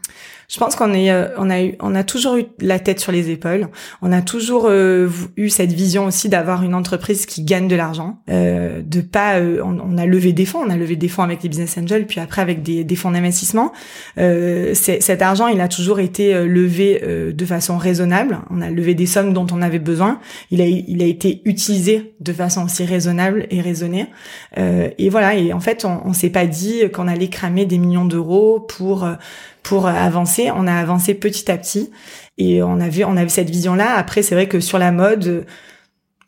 [0.55, 3.11] Je pense qu'on est, euh, on a eu, on a toujours eu la tête sur
[3.11, 3.67] les épaules.
[4.03, 8.19] On a toujours euh, eu cette vision aussi d'avoir une entreprise qui gagne de l'argent,
[8.31, 9.41] euh, de pas.
[9.41, 12.07] Euh, on, a levé des fonds, on a levé des fonds avec les business angels,
[12.07, 13.73] puis après avec des, des fonds d'investissement.
[14.17, 17.03] cet argent, il a toujours été levé
[17.35, 18.39] de façon raisonnable.
[18.51, 20.21] On a levé des sommes dont on avait besoin.
[20.53, 24.07] Il a, il a été utilisé de façon aussi raisonnable et raisonnée.
[24.57, 25.35] et voilà.
[25.35, 29.09] Et en fait, on, on s'est pas dit qu'on allait cramer des millions d'euros pour
[29.65, 30.53] pour avancer.
[30.55, 31.91] On a avancé petit à petit
[32.39, 33.97] et on avait on avait cette vision là.
[33.97, 35.45] Après, c'est vrai que sur la mode,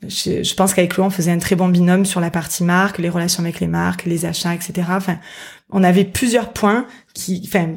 [0.02, 2.98] je, je pense qu'avec Louis, on faisait un très bon binôme sur la partie marque,
[2.98, 4.88] les relations avec les marques, les achats, etc.
[4.90, 5.18] Enfin,
[5.70, 7.76] on avait plusieurs points qui, enfin,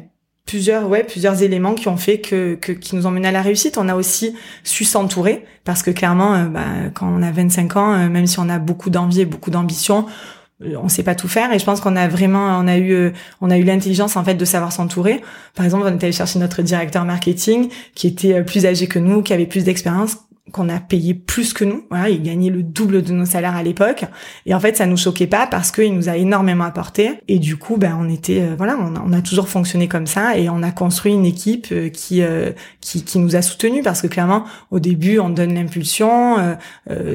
[0.50, 3.40] plusieurs ouais plusieurs éléments qui ont fait que, que qui nous ont mené à la
[3.40, 7.76] réussite on a aussi su s'entourer parce que clairement euh, bah, quand on a 25
[7.76, 10.39] ans euh, même si on a beaucoup d'envie et beaucoup d'ambition euh,
[10.76, 11.52] on sait pas tout faire.
[11.52, 14.24] Et je pense qu'on a vraiment on a eu euh, on a eu l'intelligence en
[14.24, 15.22] fait de savoir s'entourer.
[15.54, 18.98] Par exemple on est allé chercher notre directeur marketing qui était euh, plus âgé que
[18.98, 20.18] nous qui avait plus d'expérience
[20.52, 21.84] qu'on a payé plus que nous.
[21.90, 24.04] Voilà, il gagnait le double de nos salaires à l'époque.
[24.46, 27.12] Et en fait, ça nous choquait pas parce qu'il nous a énormément apporté.
[27.28, 30.48] Et du coup, ben, on était, euh, voilà, on a, toujours fonctionné comme ça et
[30.48, 34.06] on a construit une équipe euh, qui, euh, qui, qui nous a soutenus parce que
[34.06, 36.56] clairement, au début, on donne l'impulsion,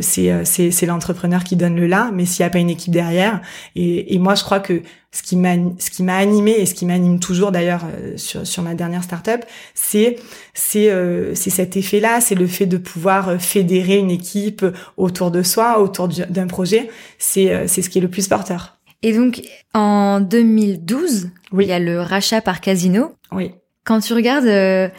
[0.02, 2.94] c'est, c'est, c'est l'entrepreneur qui donne le là, mais s'il n'y a pas une équipe
[2.94, 3.42] derrière.
[3.76, 4.82] Et, et moi, je crois que
[5.16, 8.46] ce qui m'a ce qui m'a animé et ce qui m'anime toujours d'ailleurs euh, sur
[8.46, 10.18] sur ma dernière startup, c'est
[10.54, 14.66] c'est euh, c'est cet effet-là, c'est le fait de pouvoir euh, fédérer une équipe
[14.98, 18.78] autour de soi, autour d'un projet, c'est c'est ce qui est le plus porteur.
[19.04, 19.42] Et donc
[19.74, 21.66] en 2012, oui.
[21.66, 23.16] il y a le rachat par Casino.
[23.32, 23.52] Oui.
[23.86, 24.92] Quand tu regardes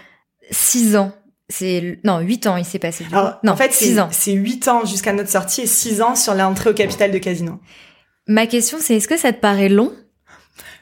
[0.51, 1.13] six ans
[1.49, 3.05] c'est non, huit ans il s'est passé.
[3.13, 4.09] Alors, non, en fait, six ans.
[4.11, 7.61] C'est huit ans jusqu'à notre sortie et six ans sur l'entrée au capital de Casino.
[8.27, 9.93] Ma question, c'est est-ce que ça te paraît long?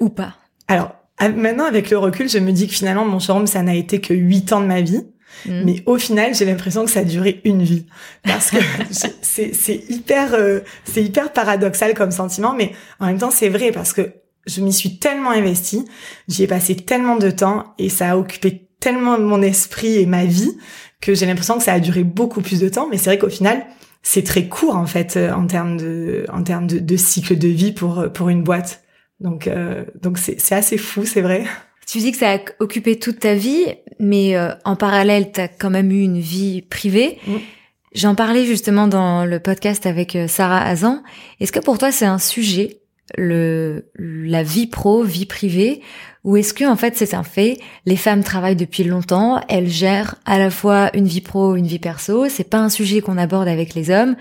[0.01, 0.35] Ou pas
[0.69, 4.01] Alors, maintenant, avec le recul, je me dis que finalement, mon showroom, ça n'a été
[4.01, 5.05] que huit ans de ma vie.
[5.47, 5.63] Hmm.
[5.65, 7.87] Mais au final, j'ai l'impression que ça a duré une vie
[8.23, 8.57] parce que
[9.23, 13.93] c'est hyper euh, c'est hyper paradoxal comme sentiment, mais en même temps c'est vrai parce
[13.93, 14.13] que
[14.47, 15.85] je m'y suis tellement investie,
[16.29, 20.25] j'y ai passé tellement de temps et ça a occupé tellement mon esprit et ma
[20.25, 20.57] vie
[21.01, 22.87] que j'ai l'impression que ça a duré beaucoup plus de temps.
[22.89, 23.67] Mais c'est vrai qu'au final,
[24.03, 27.49] c'est très court en fait euh, en termes de en termes de, de cycle de
[27.49, 28.84] vie pour pour une boîte.
[29.21, 31.45] Donc, euh, donc c'est assez fou, c'est vrai.
[31.87, 33.67] Tu dis que ça a occupé toute ta vie,
[33.99, 37.19] mais euh, en parallèle, tu as quand même eu une vie privée.
[37.27, 37.37] Mm.
[37.95, 41.03] J'en parlais justement dans le podcast avec euh, Sarah Azan.
[41.41, 42.81] Est-ce que pour toi c'est un sujet,
[43.17, 45.81] le la vie pro, vie privée,
[46.25, 50.17] ou est-ce que en fait c'est un fait Les femmes travaillent depuis longtemps, elles gèrent
[50.25, 52.29] à la fois une vie pro, une vie perso.
[52.29, 54.17] C'est pas un sujet qu'on aborde avec les hommes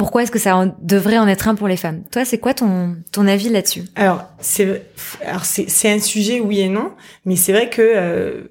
[0.00, 2.04] pourquoi est-ce que ça devrait en être un pour les femmes?
[2.10, 3.82] Toi, c'est quoi ton ton avis là-dessus?
[3.96, 4.86] Alors, c'est
[5.26, 6.92] alors c'est un sujet oui et non,
[7.26, 8.44] mais c'est vrai que euh,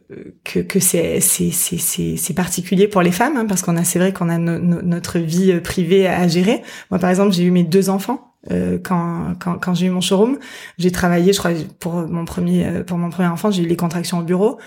[0.44, 3.84] que que c'est c'est c'est c'est c'est particulier pour les femmes hein, parce qu'on a
[3.84, 6.62] c'est vrai qu'on a notre vie euh, privée à gérer.
[6.92, 10.00] Moi, par exemple, j'ai eu mes deux enfants euh, quand, quand, quand j'ai eu mon
[10.00, 10.40] showroom,
[10.78, 13.76] j'ai travaillé, je crois, pour mon premier euh, pour mon premier enfant, j'ai eu les
[13.76, 14.60] contractions au bureau.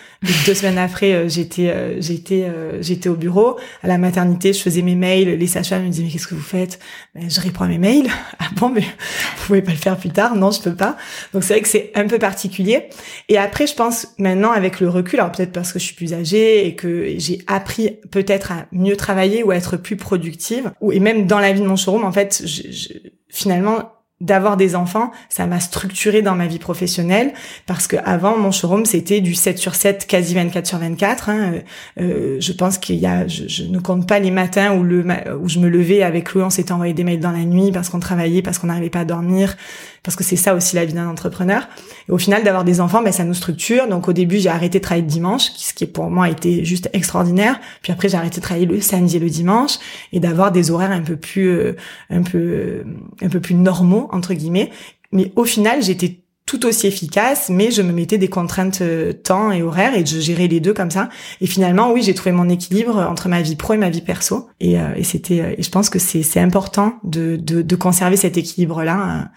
[0.45, 3.59] deux semaines après, euh, j'étais j'étais j'étais au bureau.
[3.83, 5.39] À la maternité, je faisais mes mails.
[5.39, 6.81] Les sages-femmes me disaient mais qu'est-ce que vous faites?
[7.15, 8.09] Ben, Je réponds à mes mails.
[8.45, 10.35] Ah bon, mais vous pouvez pas le faire plus tard?
[10.35, 10.97] Non, je peux pas.
[11.33, 12.89] Donc c'est vrai que c'est un peu particulier.
[13.29, 16.13] Et après, je pense maintenant avec le recul, alors peut-être parce que je suis plus
[16.13, 20.91] âgée et que j'ai appris peut-être à mieux travailler ou à être plus productive, ou
[20.91, 22.89] et même dans la vie de mon showroom, en fait, je, je
[23.33, 23.91] finalement
[24.23, 27.33] d'avoir des enfants, ça m'a structuré dans ma vie professionnelle
[27.67, 31.29] parce que avant mon showroom c'était du 7 sur 7, quasi 24 sur 24.
[31.29, 31.53] Hein.
[32.01, 35.05] Euh, je pense qu'il y a, je, ne compte pas les matins où le
[35.41, 37.89] où je me levais avec lui, on s'était envoyé des mails dans la nuit parce
[37.89, 39.57] qu'on travaillait, parce qu'on n'arrivait pas à dormir,
[40.03, 41.69] parce que c'est ça aussi la vie d'un entrepreneur.
[42.09, 43.87] Et au final, d'avoir des enfants, ben, ça nous structure.
[43.87, 46.65] Donc au début, j'ai arrêté de travailler le dimanche, ce qui pour moi a été
[46.65, 47.61] juste extraordinaire.
[47.83, 49.79] Puis après, j'ai arrêté de travailler le samedi et le dimanche
[50.13, 51.77] et d'avoir des horaires un peu plus, euh,
[52.11, 52.85] un peu, euh,
[53.23, 54.71] un peu plus normaux entre guillemets.
[55.13, 59.53] Mais au final, j'étais tout aussi efficace, mais je me mettais des contraintes euh, temps
[59.53, 61.11] et horaires et je gérais les deux comme ça.
[61.41, 64.49] Et finalement, oui, j'ai trouvé mon équilibre entre ma vie pro et ma vie perso.
[64.59, 69.31] Et, et c'était, et je pense que c'est, important de, de, de conserver cet équilibre-là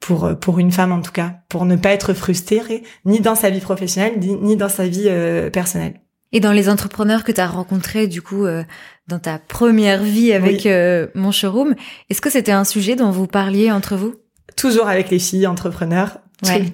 [0.00, 3.50] pour pour une femme en tout cas, pour ne pas être frustrée ni dans sa
[3.50, 6.00] vie professionnelle ni, dans sa vie euh, personnelle.
[6.32, 8.62] Et dans les entrepreneurs que tu as rencontrés du coup euh,
[9.08, 11.74] dans ta première vie avec euh, mon showroom,
[12.08, 14.14] est-ce que c'était un sujet dont vous parliez entre vous?
[14.56, 16.18] Toujours avec les filles entrepreneurs,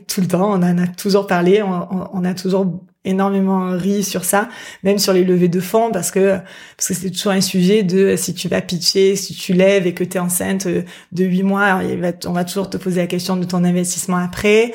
[0.06, 2.66] tout, le temps, on en a toujours parlé, on, on a toujours
[3.06, 4.48] énormément ri sur ça,
[4.82, 6.38] même sur les levées de fonds, parce que
[6.76, 9.94] parce que c'est toujours un sujet de si tu vas pitcher, si tu lèves et
[9.94, 11.80] que tu es enceinte de huit mois,
[12.26, 14.72] on va toujours te poser la question de ton investissement après.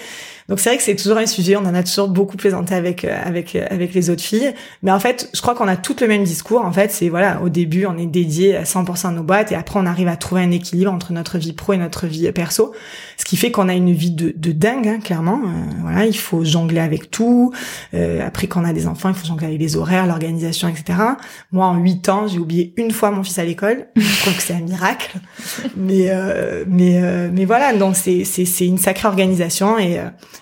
[0.49, 3.05] Donc c'est vrai que c'est toujours un sujet, on en a toujours beaucoup plaisanté avec
[3.05, 5.95] euh, avec euh, avec les autres filles, mais en fait, je crois qu'on a tout
[6.01, 6.63] le même discours.
[6.63, 9.55] En fait, c'est voilà, au début, on est dédié à 100% à nos boîtes et
[9.55, 12.73] après on arrive à trouver un équilibre entre notre vie pro et notre vie perso,
[13.17, 15.41] ce qui fait qu'on a une vie de, de dingue, hein, clairement.
[15.43, 15.49] Euh,
[15.81, 17.53] voilà, il faut jongler avec tout.
[17.93, 20.99] après, quand on a des enfants, il faut jongler avec les horaires, l'organisation, etc.
[21.51, 23.87] Moi, en 8 ans, j'ai oublié une fois mon fils à l'école.
[23.95, 25.17] je trouve que c'est un miracle,
[25.77, 26.11] mais
[26.67, 29.99] mais mais voilà, donc c'est c'est c'est une sacrée organisation et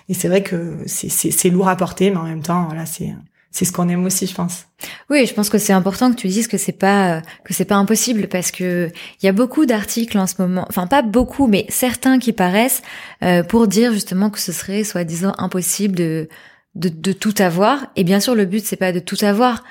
[0.08, 3.14] et c'est vrai que c'est lourd à porter, mais en même temps, voilà, c'est
[3.52, 4.66] c'est ce qu'on aime aussi, je pense.
[5.08, 7.74] Oui, je pense que c'est important que tu dises que c'est pas que c'est pas
[7.74, 11.66] impossible parce que il y a beaucoup d'articles en ce moment, enfin pas beaucoup, mais
[11.68, 12.82] certains qui paraissent
[13.24, 16.28] euh, pour dire justement que ce serait soi-disant impossible de,
[16.76, 17.88] de de tout avoir.
[17.96, 19.64] Et bien sûr, le but c'est pas de tout avoir,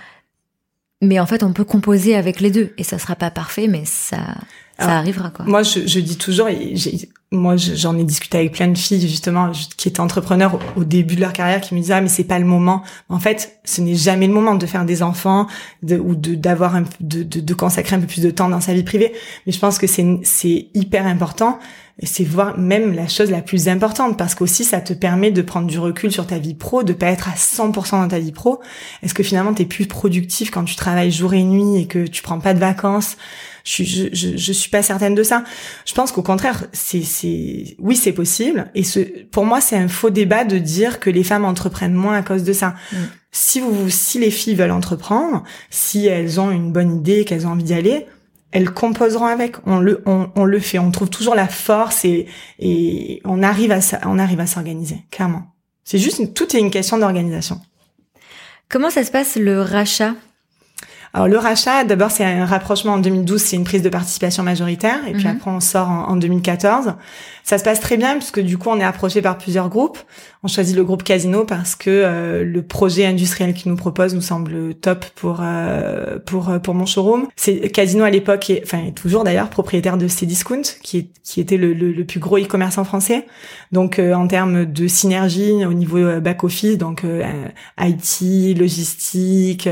[1.01, 3.85] mais en fait, on peut composer avec les deux et ça sera pas parfait, mais
[3.85, 4.17] ça
[4.79, 5.45] ça arrivera quoi.
[5.45, 6.47] Moi, je, je dis toujours,
[7.31, 11.21] moi, j'en ai discuté avec plein de filles justement qui étaient entrepreneurs au, début de
[11.21, 12.81] leur carrière, qui me disaient ah mais c'est pas le moment.
[13.07, 15.45] En fait, ce n'est jamais le moment de faire des enfants
[15.83, 18.61] de, ou de d'avoir un de, de, de consacrer un peu plus de temps dans
[18.61, 19.13] sa vie privée.
[19.45, 21.59] Mais je pense que c'est c'est hyper important
[21.99, 25.41] et c'est voir même la chose la plus importante parce qu'aussi ça te permet de
[25.41, 28.31] prendre du recul sur ta vie pro, de pas être à 100% dans ta vie
[28.31, 28.59] pro.
[29.03, 32.07] Est-ce que finalement tu es plus productif quand tu travailles jour et nuit et que
[32.07, 33.17] tu prends pas de vacances?
[33.63, 35.43] Je, je, je, je, suis pas certaine de ça.
[35.85, 38.71] Je pense qu'au contraire, c'est, c'est, oui, c'est possible.
[38.75, 42.17] Et ce, pour moi, c'est un faux débat de dire que les femmes entreprennent moins
[42.17, 42.75] à cause de ça.
[42.91, 42.97] Mm.
[43.31, 47.51] Si vous, si les filles veulent entreprendre, si elles ont une bonne idée, qu'elles ont
[47.51, 48.05] envie d'y aller,
[48.51, 49.57] elles composeront avec.
[49.65, 50.79] On le, on, on, le fait.
[50.79, 52.25] On trouve toujours la force et,
[52.57, 55.53] et on arrive à, on arrive à s'organiser, clairement.
[55.83, 57.61] C'est juste, tout est une question d'organisation.
[58.69, 60.13] Comment ça se passe le rachat?
[61.13, 64.99] Alors le rachat, d'abord c'est un rapprochement en 2012, c'est une prise de participation majoritaire,
[65.07, 65.37] et puis mhm.
[65.37, 66.93] après on sort en, 2014.
[67.43, 69.97] Ça se passe très bien puisque du coup on est approché par plusieurs groupes.
[70.43, 74.21] On choisit le groupe Casino parce que euh, le projet industriel qu'il nous propose nous
[74.21, 77.27] semble top pour euh, pour euh, pour mon showroom.
[77.35, 81.73] C'est Casino à l'époque, enfin toujours d'ailleurs propriétaire de Cdiscount, qui est, qui était le,
[81.73, 83.25] le, plus gros e-commerce en français.
[83.71, 87.03] Donc en termes de synergie au niveau back office, donc
[87.79, 89.67] IT, logistique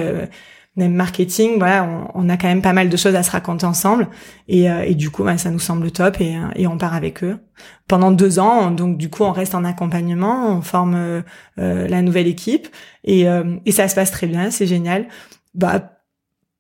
[0.78, 4.08] même marketing, voilà, on, a quand même pas mal de choses à se raconter ensemble.
[4.48, 7.24] Et, euh, et du coup, ça nous semble top et, euh, et, on part avec
[7.24, 7.40] eux
[7.88, 8.72] pendant deux ans.
[8.72, 11.22] Donc du coup, on reste en accompagnement, on forme euh,
[11.58, 12.68] la nouvelle équipe
[13.04, 13.26] et,
[13.66, 15.08] et ça se passe très bien, c'est génial.
[15.56, 15.97] Bah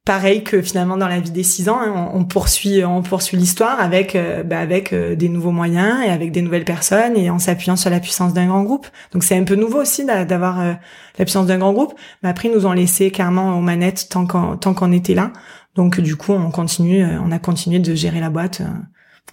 [0.08, 3.82] pareil que finalement dans la vie des six ans, hein, on, poursuit, on poursuit l'histoire
[3.82, 7.40] avec, euh, bah, avec euh, des nouveaux moyens et avec des nouvelles personnes et en
[7.40, 8.88] s'appuyant sur la puissance d'un grand groupe.
[9.12, 10.74] Donc c'est un peu nouveau aussi d'avoir euh,
[11.20, 11.94] la puissance d'un grand groupe.
[12.24, 15.34] Mais après, ils nous ont laissé clairement aux manettes tant qu'on tant qu'on était là.
[15.76, 18.62] Donc du coup, on continue, on a continué de gérer la boîte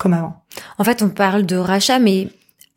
[0.00, 0.42] comme avant.
[0.78, 2.28] En fait, on parle de rachat, mais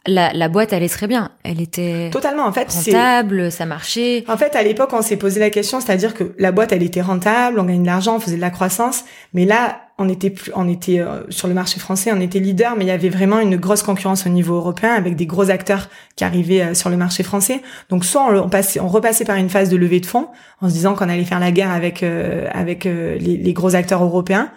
[0.07, 1.31] la, la, boîte allait très bien.
[1.43, 4.23] Elle était totalement en fait rentable, ça marchait.
[4.27, 7.01] En fait, à l'époque, on s'est posé la question, c'est-à-dire que la boîte, elle était
[7.01, 10.51] rentable, on gagnait de l'argent, on faisait de la croissance, mais là, on était plus,
[10.55, 13.39] on était euh, sur le marché français, on était leader, mais il y avait vraiment
[13.39, 16.97] une grosse concurrence au niveau européen avec des gros acteurs qui arrivaient euh, sur le
[16.97, 17.61] marché français.
[17.89, 20.27] Donc soit on, passait, on repassait par une phase de levée de fonds
[20.61, 24.03] en se disant qu'on allait faire la guerre avec euh, avec les, les gros acteurs
[24.03, 24.51] européens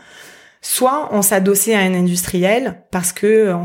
[0.62, 3.56] soit on s'adossait à un industriel parce que euh,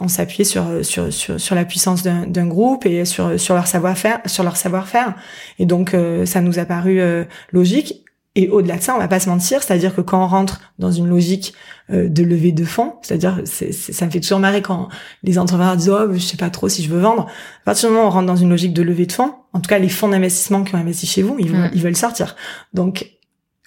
[0.00, 4.20] on s'appuyait sur, sur, sur, sur la puissance d'un groupe et sur, sur leur savoir-faire,
[4.26, 5.14] sur leur savoir-faire.
[5.58, 8.04] Et donc, euh, ça nous a paru euh, logique.
[8.34, 10.90] Et au-delà de ça, on va pas se mentir, c'est-à-dire que quand on rentre dans
[10.90, 11.52] une logique
[11.90, 14.88] de levée de fonds, c'est-à-dire ça me fait toujours marrer quand
[15.22, 17.26] les entrepreneurs disent oh je sais pas trop si je veux vendre.
[17.60, 19.60] À partir du moment où on rentre dans une logique de levée de fonds, en
[19.60, 22.34] tout cas les fonds d'investissement qui ont investi chez vous, ils, ils veulent sortir.
[22.72, 23.18] Donc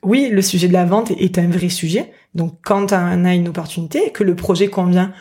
[0.06, 2.12] oui, le sujet de la vente est un vrai sujet.
[2.36, 5.12] Donc, quand on a une opportunité, que le projet convient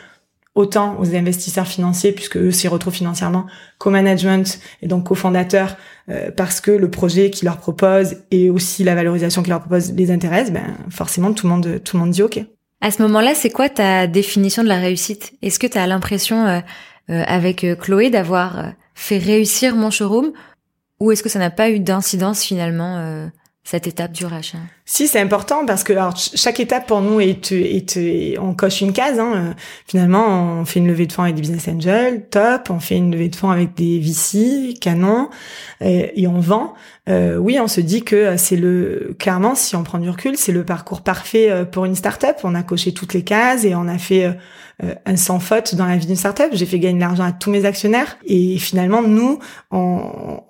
[0.55, 3.47] autant aux investisseurs financiers, puisque eux s'y retrouvent financièrement,
[3.79, 5.77] qu'au management et donc qu'aux fondateurs,
[6.09, 9.93] euh, parce que le projet qu'ils leur proposent et aussi la valorisation qu'ils leur proposent
[9.93, 12.41] les intéresse, ben forcément tout le monde tout le monde dit OK.
[12.81, 15.33] À ce moment-là, c'est quoi ta définition de la réussite?
[15.43, 16.61] Est-ce que tu as l'impression euh,
[17.11, 20.33] euh, avec Chloé d'avoir fait réussir mon showroom?
[21.01, 23.29] Ou est-ce que ça n'a pas eu d'incidence finalement
[23.65, 24.59] cette étape du rachat?
[24.87, 28.93] Si, c'est important parce que alors, chaque étape pour nous est, est, on coche une
[28.93, 29.19] case.
[29.19, 29.55] Hein.
[29.87, 32.69] Finalement, on fait une levée de fonds avec des business angels, top.
[32.69, 35.31] On fait une levée de fonds avec des VC, canon,
[35.81, 36.75] et, et on vend.
[37.09, 40.53] Euh, oui, on se dit que c'est le clairement, si on prend du recul, c'est
[40.53, 42.37] le parcours parfait euh, pour une startup.
[42.45, 44.33] On a coché toutes les cases et on a fait euh,
[44.83, 46.49] euh, un sans faute dans la vie d'une startup.
[46.53, 48.19] J'ai fait gagner de l'argent à tous mes actionnaires.
[48.25, 49.39] Et finalement, nous,
[49.71, 50.41] on,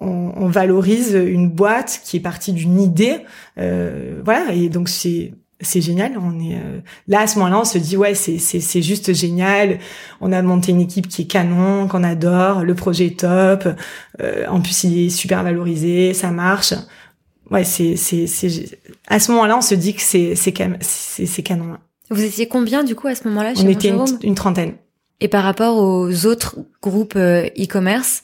[0.48, 3.24] valorise une boîte qui est partie d'une idée.
[3.58, 4.52] Euh, voilà.
[4.52, 6.18] Et donc, c'est c'est génial.
[6.18, 9.12] On est euh, là à ce moment-là, on se dit ouais, c'est c'est c'est juste
[9.12, 9.78] génial.
[10.20, 12.64] On a monté une équipe qui est canon, qu'on adore.
[12.64, 13.68] Le projet est top.
[14.20, 16.74] Euh, en plus, il est super valorisé, ça marche.
[17.50, 21.42] Ouais, c'est c'est c'est à ce moment-là, on se dit que c'est c'est c'est c'est
[21.42, 21.76] canon.
[22.10, 24.74] Vous étiez combien du coup à ce moment-là chez On était une, trentaine.
[25.20, 28.22] Et par rapport aux autres groupes euh, e-commerce,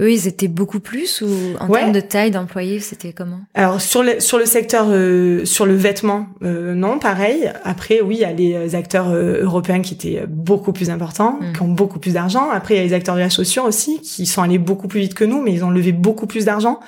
[0.00, 1.28] eux, ils étaient beaucoup plus ou
[1.60, 3.40] en termes de taille d'employés, c'était comment?
[3.54, 7.52] Alors sur le sur le secteur euh, sur le vêtement, euh, non, pareil.
[7.64, 11.52] Après, oui, il y a les acteurs européens qui étaient beaucoup plus importants, hmm.
[11.54, 12.50] qui ont beaucoup plus d'argent.
[12.50, 15.00] Après, il y a les acteurs de la chaussure aussi qui sont allés beaucoup plus
[15.00, 16.80] vite que nous, mais ils ont levé beaucoup plus d'argent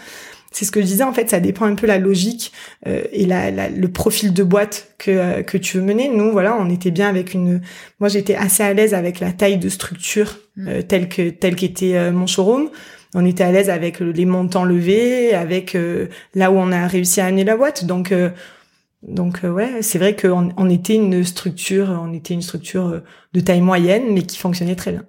[0.53, 2.53] c'est ce que je disais en fait ça dépend un peu la logique
[2.87, 6.57] euh, et la, le profil de boîte que euh, que tu veux mener nous voilà
[6.59, 7.61] on était bien avec une
[7.99, 10.69] moi j'étais assez à l'aise avec la taille de structure mm.
[10.69, 12.71] euh, telle que telle qu'était mon showroom
[13.15, 15.77] on était à l'aise avec les montants levés avec
[16.35, 18.15] là où on a réussi à amener la boîte donc
[19.03, 23.61] donc ouais c'est vrai qu'on on était une structure on était une structure de taille
[23.61, 25.05] moyenne mais qui fonctionnait très bien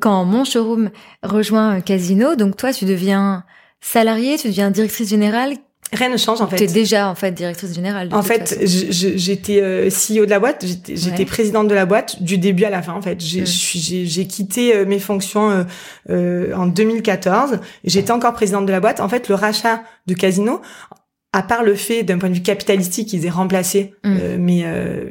[0.00, 0.90] quand mon showroom
[1.22, 3.44] rejoint Casino donc toi tu deviens
[3.80, 5.56] salariée, tu deviens directrice générale.
[5.92, 6.56] Rien ne change en fait.
[6.56, 8.08] Tu es déjà en fait directrice générale.
[8.12, 12.64] En fait, j'étais euh, CEO de la boîte, j'étais présidente de la boîte du début
[12.64, 13.18] à la fin en fait.
[13.20, 15.64] J'ai quitté euh, mes fonctions euh,
[16.10, 17.60] euh en 2014.
[17.84, 19.00] J'étais encore présidente de la boîte.
[19.00, 20.60] En fait, le rachat de Casino,
[21.32, 24.36] à part le fait d'un point de vue capitalistique qu'ils aient remplacé mm.
[24.36, 24.66] mes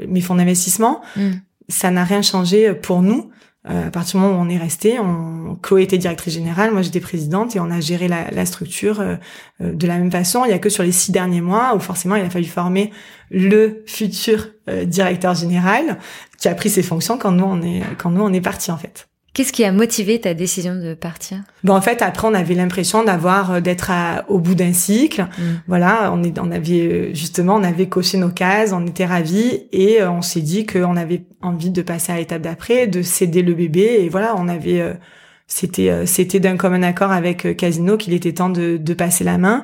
[0.07, 1.31] mes fonds d'investissement, mm.
[1.69, 3.31] ça n'a rien changé pour nous.
[3.69, 6.81] Euh, à partir du moment où on est resté, on, Chloé était directrice générale, moi
[6.81, 9.15] j'étais présidente et on a géré la, structure euh,
[9.61, 10.45] euh, de la même façon.
[10.45, 12.91] Il y a que sur les six derniers mois où forcément il a fallu former
[13.29, 14.47] le futur
[14.85, 15.97] directeur général
[16.39, 18.77] qui a pris ses fonctions quand nous on est quand nous on est parti en
[18.77, 19.07] fait.
[19.37, 21.37] Qu'est-ce qui a motivé ta décision de partir?
[21.63, 23.91] Bon, en fait, après, on avait l'impression d'avoir euh, d'être
[24.29, 25.27] au bout d'un cycle.
[25.37, 25.43] Mm.
[25.67, 29.67] Voilà, on, est, on avait euh, justement, on avait coché nos cases, on était ravis
[29.71, 33.43] et euh, on s'est dit qu'on avait envie de passer à l'étape d'après, de céder
[33.43, 33.97] le bébé.
[33.99, 34.97] Et voilà, on avait,
[35.45, 39.63] c'était, c'était d'un commun accord avec Casino qu'il était temps de, de passer la main.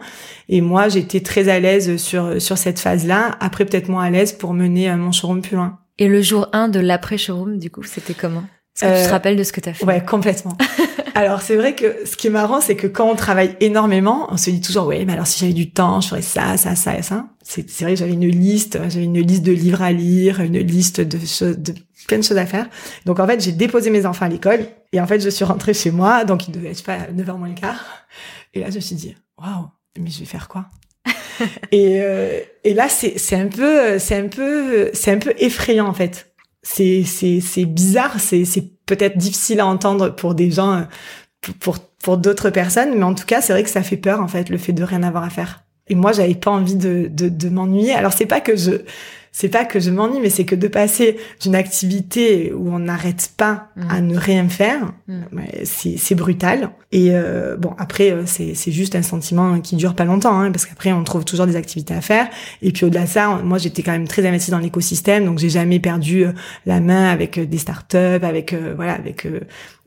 [0.50, 3.38] Et moi, j'étais très à l'aise sur sur cette phase-là.
[3.40, 5.80] Après, peut-être moins à l'aise pour mener mon showroom plus loin.
[5.98, 8.44] Et le jour 1 de l'après showroom, du coup, c'était comment?
[8.76, 10.58] Est-ce que tu te euh, rappelles de ce que tu as fait Ouais, complètement.
[11.16, 14.38] alors c'est vrai que ce qui est marrant, c'est que quand on travaille énormément, on
[14.38, 16.98] se dit toujours ouais, mais alors si j'avais du temps, je ferais ça, ça, ça
[16.98, 17.28] et ça.
[17.44, 21.02] C'est vrai que j'avais une liste, j'avais une liste de livres à lire, une liste
[21.02, 21.76] de choses, de
[22.08, 22.68] plein de choses à faire.
[23.06, 25.76] Donc en fait, j'ai déposé mes enfants à l'école et en fait, je suis rentrée
[25.76, 28.08] chez moi, donc il devait être pas 9h moins le quart.
[28.56, 29.68] Et là, je me suis dit waouh,
[30.00, 30.66] mais je vais faire quoi?
[31.72, 35.94] Et, euh, et là, c'est un peu c'est un peu c'est un peu effrayant en
[35.94, 36.33] fait
[36.64, 40.82] c'est c'est c'est bizarre, c'est c'est peut-être difficile à entendre pour des gens, euh,
[41.60, 44.28] pour pour, d'autres personnes, mais en tout cas, c'est vrai que ça fait peur en
[44.28, 45.64] fait le fait de rien avoir à faire.
[45.88, 47.94] Et moi, j'avais pas envie de de, de m'ennuyer.
[47.94, 48.72] Alors c'est pas que je
[49.36, 53.32] c'est pas que je m'ennuie, mais c'est que de passer d'une activité où on n'arrête
[53.36, 53.82] pas mm.
[53.90, 55.24] à ne rien faire, mm.
[55.64, 56.70] c'est brutal.
[56.92, 60.68] Et euh, bon, après, euh, c'est juste un sentiment qui dure pas longtemps, hein, parce
[60.68, 62.30] qu'après, on trouve toujours des activités à faire.
[62.62, 65.50] Et puis au-delà de ça, moi, j'étais quand même très investie dans l'écosystème, donc j'ai
[65.50, 66.32] jamais perdu euh,
[66.68, 69.28] la main avec des startups, avec voilà, avec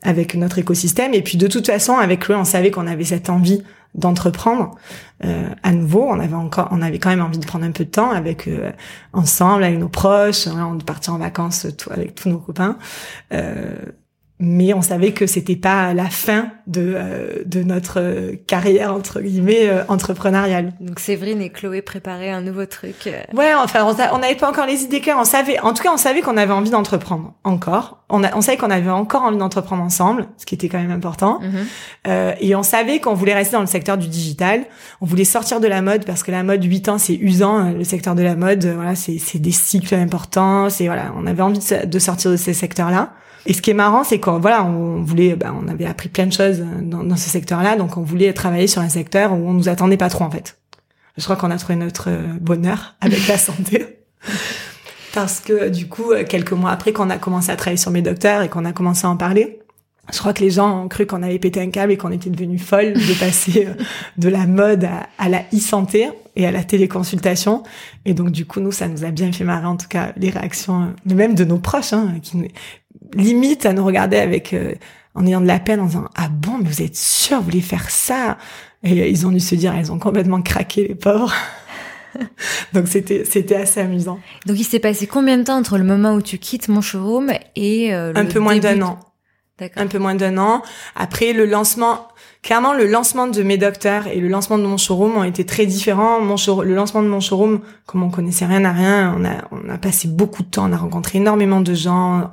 [0.03, 1.13] avec notre écosystème.
[1.13, 3.63] Et puis de toute façon, avec lui, on savait qu'on avait cette envie
[3.95, 4.75] d'entreprendre
[5.23, 6.03] euh, à nouveau.
[6.03, 8.47] On avait encore, on avait quand même envie de prendre un peu de temps avec
[8.47, 8.71] euh,
[9.13, 12.77] ensemble, avec nos proches, hein, de partir en vacances tout, avec tous nos copains.
[13.33, 13.75] Euh,
[14.39, 19.67] mais on savait que c'était pas la fin de euh, de notre carrière entre guillemets
[19.67, 20.73] euh, entrepreneuriale.
[20.79, 23.07] Donc Séverine et Chloé préparaient un nouveau truc.
[23.07, 23.19] Euh.
[23.33, 25.17] Ouais, enfin on n'avait pas encore les idées claires.
[25.19, 28.03] On savait, en tout cas, on savait qu'on avait envie d'entreprendre encore.
[28.09, 30.91] On, a, on savait qu'on avait encore envie d'entreprendre ensemble, ce qui était quand même
[30.91, 31.39] important.
[31.41, 32.35] Mhm.
[32.39, 34.65] et on savait qu'on voulait rester dans le secteur du digital.
[35.01, 37.71] On voulait sortir de la mode parce que la mode 8 ans c'est usant.
[37.71, 40.69] Le secteur de la mode, voilà, c'est c'est des cycles importants.
[40.69, 43.13] C'est voilà, on avait envie de sortir de ces secteurs là.
[43.47, 46.25] Et ce qui est marrant, c'est qu'on voilà, on voulait, bah, on avait appris plein
[46.25, 49.53] de choses dans, dans ce secteur-là, donc on voulait travailler sur un secteur où on
[49.53, 50.57] nous attendait pas trop en fait.
[51.15, 53.99] Je crois qu'on a trouvé notre euh, bonheur avec la santé.
[55.13, 58.41] Parce que du coup, quelques mois après qu'on a commencé à travailler sur mes docteurs
[58.41, 59.59] et qu'on a commencé à en parler,
[60.13, 62.29] je crois que les gens ont cru qu'on avait pété un câble et qu'on était
[62.29, 63.81] devenu folle de passer euh,
[64.17, 67.63] de la mode à, à la e-santé et à la téléconsultation.
[68.05, 70.29] Et donc, du coup, nous, ça nous a bien fait marrer, en tout cas, les
[70.29, 72.51] réactions, même de nos proches, hein, qui
[73.13, 74.73] limite à nous regarder avec euh,
[75.15, 77.61] en ayant de la peine en disant ah bon mais vous êtes sûr vous voulez
[77.61, 78.37] faire ça?
[78.83, 81.33] Et ils ont dû se dire elles ont complètement craqué les pauvres.
[82.73, 84.19] Donc c'était c'était assez amusant.
[84.45, 87.31] Donc il s'est passé combien de temps entre le moment où tu quittes mon showroom
[87.55, 88.99] et euh, un peu moins d'un an.
[89.75, 90.61] Un peu moins d'un an.
[90.95, 92.07] Après le lancement
[92.47, 95.65] clairement, le lancement de mes docteurs et le lancement de mon showroom ont été très
[95.65, 96.21] différents.
[96.21, 99.47] Mon show, le lancement de mon showroom, comme on connaissait rien à rien, on a,
[99.51, 102.31] on a passé beaucoup de temps, on a rencontré énormément de gens.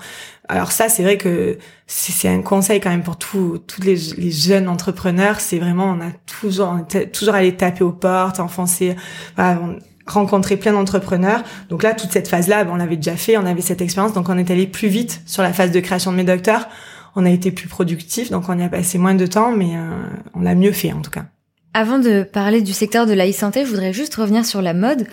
[0.49, 4.69] Alors ça, c'est vrai que c'est un conseil quand même pour tous les, les, jeunes
[4.69, 5.41] entrepreneurs.
[5.41, 8.95] C'est vraiment, on a toujours, on toujours allé taper aux portes, enfoncer,
[9.37, 9.61] voilà,
[10.07, 11.43] rencontrer plein d'entrepreneurs.
[11.71, 14.37] Donc là, toute cette phase-là, on l'avait déjà fait, on avait cette expérience, donc on
[14.37, 16.69] est allé plus vite sur la phase de création de mes docteurs
[17.17, 19.91] on a été plus productif, donc on y a passé moins de temps, mais euh,
[20.35, 21.27] on l'a mieux fait en tout cas.
[21.73, 25.07] Avant de parler du secteur de la e-santé, je voudrais juste revenir sur la mode.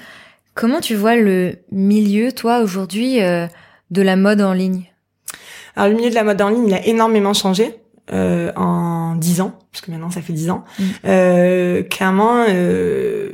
[0.54, 3.48] Comment tu vois le milieu, toi, aujourd'hui, euh,
[3.90, 4.91] de la mode en ligne?
[5.76, 7.76] Alors le milieu de la mode en ligne, il a énormément changé.
[8.14, 10.84] Euh, en dix ans, parce que maintenant ça fait dix ans, mmh.
[11.06, 13.32] euh, clairement, euh,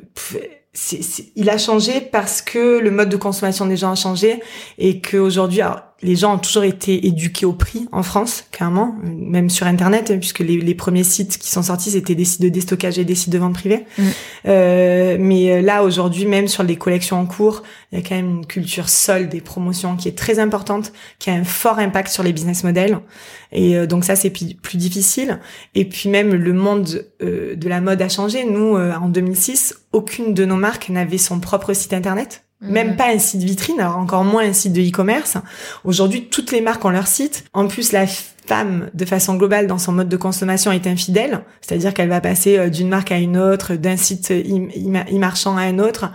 [1.36, 4.40] il a changé parce que le mode de consommation des gens a changé
[4.78, 5.62] et qu'aujourd'hui,
[6.02, 10.40] les gens ont toujours été éduqués au prix en France, clairement, même sur Internet, puisque
[10.40, 13.32] les, les premiers sites qui sont sortis, c'était des sites de déstockage et des sites
[13.32, 13.86] de vente privée.
[13.98, 14.04] Mm.
[14.48, 18.30] Euh, mais là, aujourd'hui, même sur les collections en cours, il y a quand même
[18.30, 22.24] une culture solde des promotions qui est très importante, qui a un fort impact sur
[22.24, 23.00] les business models.
[23.52, 25.40] Et euh, donc ça, c'est plus difficile.
[25.76, 28.46] Et puis même, le monde euh, de la mode a changé.
[28.46, 32.44] Nous, euh, en 2006, aucune de nos marques n'avait son propre site Internet.
[32.60, 35.38] Même pas un site vitrine, alors encore moins un site de e-commerce.
[35.84, 37.46] Aujourd'hui, toutes les marques ont leur site.
[37.54, 41.42] En plus, la femme, de façon globale, dans son mode de consommation, est infidèle.
[41.62, 45.78] C'est-à-dire qu'elle va passer euh, d'une marque à une autre, d'un site e-marchand à un
[45.78, 46.12] autre.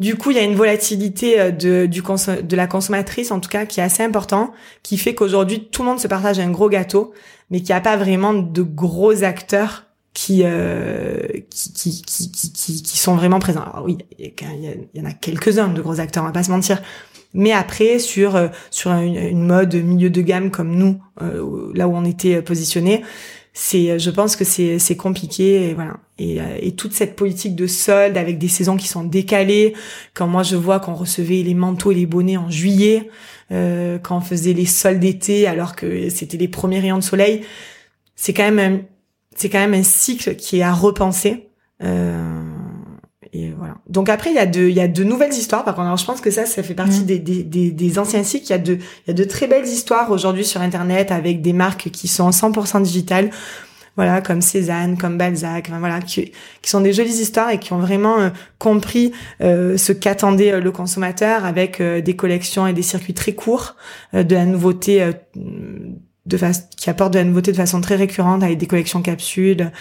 [0.00, 3.50] Du coup, il y a une volatilité euh, de, du de la consommatrice, en tout
[3.50, 4.52] cas, qui est assez important,
[4.82, 7.12] qui fait qu'aujourd'hui, tout le monde se partage un gros gâteau,
[7.50, 9.87] mais qu'il n'y a pas vraiment de gros acteurs
[10.18, 11.16] qui, euh,
[11.48, 13.62] qui, qui, qui, qui, qui, sont vraiment présents.
[13.62, 14.32] Alors oui, il
[14.94, 16.82] y, en a quelques-uns de gros acteurs, on va pas se mentir.
[17.34, 21.94] Mais après, sur euh, sur une, mode milieu de gamme comme nous, euh, là où
[21.94, 23.04] on était positionné,
[23.52, 25.98] c'est, je pense que c'est c'est compliqué et voilà.
[26.18, 29.74] Et, et toute cette politique de solde avec des saisons qui sont décalées.
[30.14, 33.08] Quand moi je vois qu'on recevait les manteaux et les bonnets en juillet,
[33.50, 37.42] quand on faisait les soldes d'été alors que c'était les premiers rayons de soleil,
[38.16, 38.82] c'est quand même
[39.38, 41.48] c'est quand même un cycle qui est à repenser.
[41.82, 42.42] Euh,
[43.32, 43.76] et voilà.
[43.88, 45.64] Donc après, il y a de, il y a de nouvelles histoires.
[45.64, 47.06] Par contre, alors je pense que ça, ça fait partie mm.
[47.06, 48.46] des, des, des, anciens cycles.
[48.46, 51.40] Il y a de, il y a de très belles histoires aujourd'hui sur Internet avec
[51.40, 53.30] des marques qui sont 100% digitales.
[53.94, 56.30] Voilà, comme Cézanne, comme Balzac, enfin, voilà, qui,
[56.62, 59.10] qui sont des jolies histoires et qui ont vraiment euh, compris
[59.40, 63.74] euh, ce qu'attendait euh, le consommateur avec des collections et des circuits très courts,
[64.12, 65.10] de la nouveauté
[66.28, 66.38] de
[66.76, 69.72] qui apporte de la nouveauté de façon très récurrente avec des collections capsules.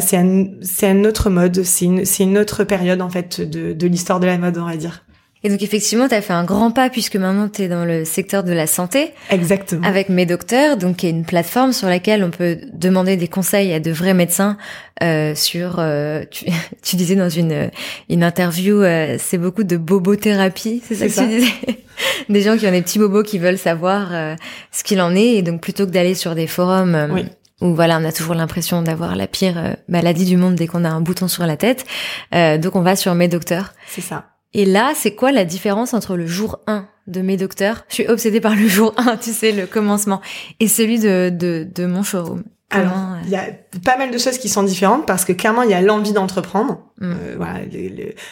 [0.00, 3.72] C'est un, c'est un autre mode, c'est une, c'est une autre période en fait de,
[3.72, 5.03] de l'histoire de la mode, on va dire.
[5.44, 8.06] Et donc effectivement, tu as fait un grand pas puisque maintenant tu es dans le
[8.06, 9.12] secteur de la santé.
[9.28, 9.86] Exactement.
[9.86, 13.70] Avec Mes Docteurs, donc qui est une plateforme sur laquelle on peut demander des conseils
[13.74, 14.56] à de vrais médecins
[15.02, 15.76] euh, sur.
[15.80, 16.46] Euh, tu,
[16.82, 17.70] tu, disais dans une
[18.08, 21.52] une interview, euh, c'est beaucoup de bobothérapie, c'est ça que tu disais?
[22.30, 24.34] Des gens qui ont des petits bobos qui veulent savoir euh,
[24.72, 26.94] ce qu'il en est et donc plutôt que d'aller sur des forums.
[26.94, 27.22] Euh,
[27.60, 30.88] où voilà, on a toujours l'impression d'avoir la pire maladie du monde dès qu'on a
[30.88, 31.86] un bouton sur la tête.
[32.32, 33.74] donc on va sur Mes Docteurs.
[33.86, 34.33] C'est ça.
[34.54, 37.84] Et là, c'est quoi la différence entre le jour 1 de mes docteurs?
[37.88, 40.20] Je suis obsédée par le jour 1, tu sais, le commencement,
[40.60, 42.44] et celui de, de, de mon showroom.
[42.70, 42.92] Alors,
[43.24, 43.46] il y a
[43.84, 46.80] pas mal de choses qui sont différentes parce que clairement, il y a l'envie d'entreprendre.
[47.00, 47.04] Mm.
[47.06, 47.58] Euh, voilà,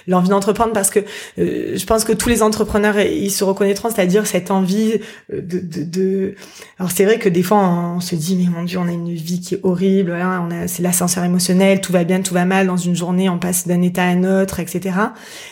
[0.07, 1.01] l'envie d'entreprendre parce que
[1.41, 5.01] euh, je pense que tous les entrepreneurs ils se reconnaîtront, c'est-à-dire cette envie
[5.33, 6.35] de, de, de...
[6.79, 9.13] alors c'est vrai que des fois on, se dit mais mon dieu on a une
[9.13, 12.69] vie qui est horrible, on a c'est l'ascenseur émotionnel, tout va bien, tout va mal
[12.69, 14.97] dans une journée, on passe d'un état à un autre, etc.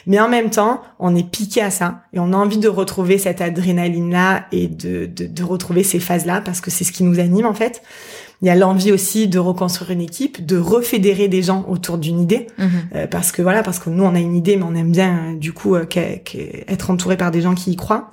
[0.07, 3.19] Mais en même temps on est piqué à ça et on a envie de retrouver
[3.19, 6.93] cette adrénaline là et de, de, de retrouver ces phases là parce que c'est ce
[6.93, 7.83] qui nous anime en fait.
[8.43, 12.21] Il y a l'envie aussi de reconstruire une équipe, de refédérer des gens autour d'une
[12.21, 12.71] idée, mhm.
[13.01, 15.19] Euh, parce que voilà, parce que nous on a une idée, mais on aime bien
[15.19, 18.13] euh, du coup euh, être entouré par des gens qui y croient.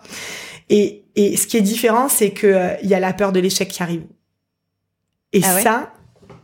[0.69, 3.67] Et, et ce qui est différent, c'est que il y a la peur de l'échec
[3.69, 4.03] qui arrive.
[5.33, 5.93] Et ah ça,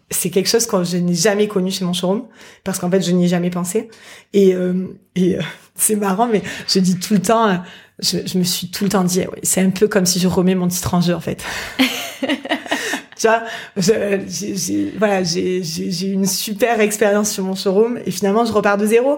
[0.09, 2.25] c'est quelque chose que je n'ai jamais connu chez mon showroom,
[2.63, 3.89] parce qu'en fait je n'y ai jamais pensé.
[4.33, 4.55] Et,
[5.15, 5.37] et
[5.75, 7.61] c'est marrant, mais je dis tout le temps,
[7.99, 10.27] je, je me suis tout le temps dit, ouais, c'est un peu comme si je
[10.27, 11.43] remets mon titre en jeu en fait.
[13.17, 13.43] tu vois,
[13.77, 18.85] j'ai, voilà, j'ai, j'ai une super expérience sur mon showroom et finalement je repars de
[18.85, 19.17] zéro.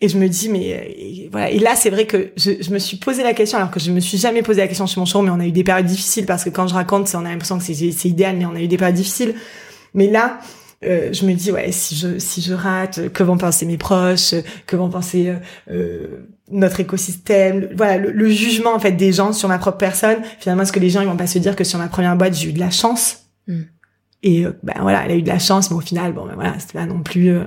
[0.00, 0.60] Et je me dis, mais
[0.98, 1.50] et, voilà.
[1.50, 3.90] Et là, c'est vrai que je, je, me suis posé la question, alors que je
[3.90, 5.86] me suis jamais posé la question sur mon showroom, mais on a eu des périodes
[5.86, 8.54] difficiles parce que quand je raconte, on a l'impression que c'est, c'est idéal, mais on
[8.54, 9.34] a eu des périodes difficiles.
[9.94, 10.40] Mais là,
[10.84, 14.34] euh, je me dis ouais si je si je rate que vont penser mes proches
[14.66, 15.36] que vont penser euh,
[15.70, 16.06] euh
[16.50, 20.72] notre écosystème voilà le, jugement en fait des gens sur ma propre personne finalement est-ce
[20.72, 22.52] que les gens ils vont pas se dire que sur ma première boîte j'ai eu
[22.52, 23.62] de la chance Mm.
[24.22, 26.58] Et ben voilà, elle a eu de la chance, mais au final, bon, ben voilà,
[26.58, 27.44] c'était pas non plus, euh,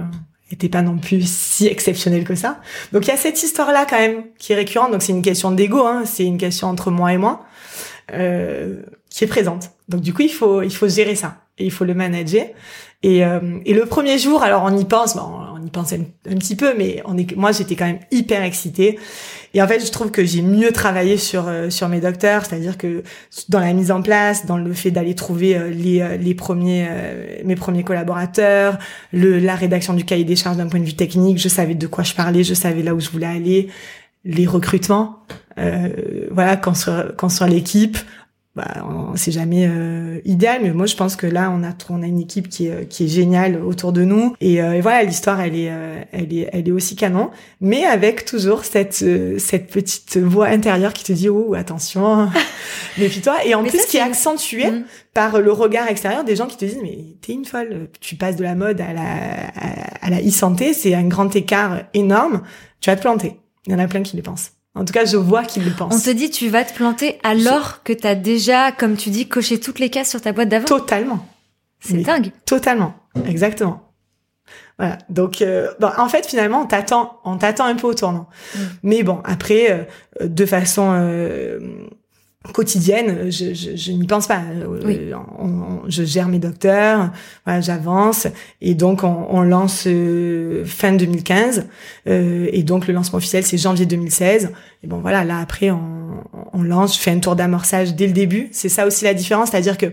[0.52, 2.62] était pas non plus si exceptionnel que ça.
[2.94, 4.92] Donc il y a cette histoire-là quand même qui est récurrente.
[4.92, 7.46] Donc c'est une question d'ego, hein, c'est une question entre moi et moi
[8.14, 9.72] euh, qui est présente.
[9.90, 12.46] Donc du coup, il faut il faut gérer ça et il faut le manager.
[13.04, 16.00] Et, euh, et le premier jour, alors on y pense, bon, on y pense un,
[16.36, 18.98] petit peu, mais on est, moi j'étais quand même hyper excitée.
[19.54, 22.78] Et en fait, je trouve que j'ai mieux travaillé sur euh, sur mes docteurs, c'est-à-dire
[22.78, 23.04] que
[23.50, 26.88] dans la mise en place, dans le fait d'aller trouver euh, les euh, les premiers
[27.46, 28.78] mes premiers collaborateurs,
[29.12, 31.88] le la rédaction du cahier des charges d'un point de vue technique, je savais de
[31.88, 33.70] quoi je parlais, je savais là où je voulais aller,
[34.26, 35.20] les recrutements,
[36.32, 37.98] voilà, construire construire l'équipe,
[38.58, 38.84] bah,
[39.14, 42.20] c'est jamais euh, idéal, mais moi je pense que là on a on a une
[42.20, 45.56] équipe qui est qui est géniale autour de nous et, euh, et voilà l'histoire elle
[45.56, 47.30] est euh, elle est elle est aussi canon,
[47.62, 49.06] mais avec toujours cette
[49.38, 52.30] cette petite voix intérieure qui te dit oh attention
[52.98, 54.86] méfie-toi et en plus qui est accentuée mm.
[55.14, 58.38] par le regard extérieur des gens qui te disent mais t'es une folle, tu passes
[58.38, 59.04] de la mode à la
[59.56, 62.42] à, à la e-santé, c'est un grand écart énorme,
[62.82, 63.40] tu vas te planter.
[63.68, 64.57] Il y en a plein qui le pensent.
[64.78, 65.94] En tout cas, je vois qu'il le pense.
[65.94, 69.28] On te dit tu vas te planter alors que tu as déjà, comme tu dis,
[69.28, 70.66] coché toutes les cases sur ta boîte d'avant.
[70.66, 71.26] Totalement.
[71.80, 72.32] C'est dingue.
[72.46, 72.94] Totalement.
[73.28, 73.92] Exactement.
[74.78, 74.98] Voilà.
[75.10, 78.30] Donc, euh, bon, en fait, finalement, on t'attend, on t'attend un peu au tournant.
[78.56, 78.60] Mm.
[78.84, 79.88] Mais bon, après,
[80.22, 81.60] euh, de façon euh,
[82.54, 84.42] quotidienne, je, je, je n'y pense pas.
[84.42, 85.12] Euh,
[85.88, 87.12] je gère mes docteurs,
[87.46, 88.28] voilà, j'avance
[88.62, 91.68] et donc on, on lance euh, fin 2015
[92.08, 94.52] euh, et donc le lancement officiel c'est janvier 2016.
[94.84, 96.24] Et bon voilà, là après on,
[96.54, 98.50] on lance, je fais un tour d'amorçage dès le début.
[98.52, 99.88] C'est ça aussi la différence, c'est-à-dire que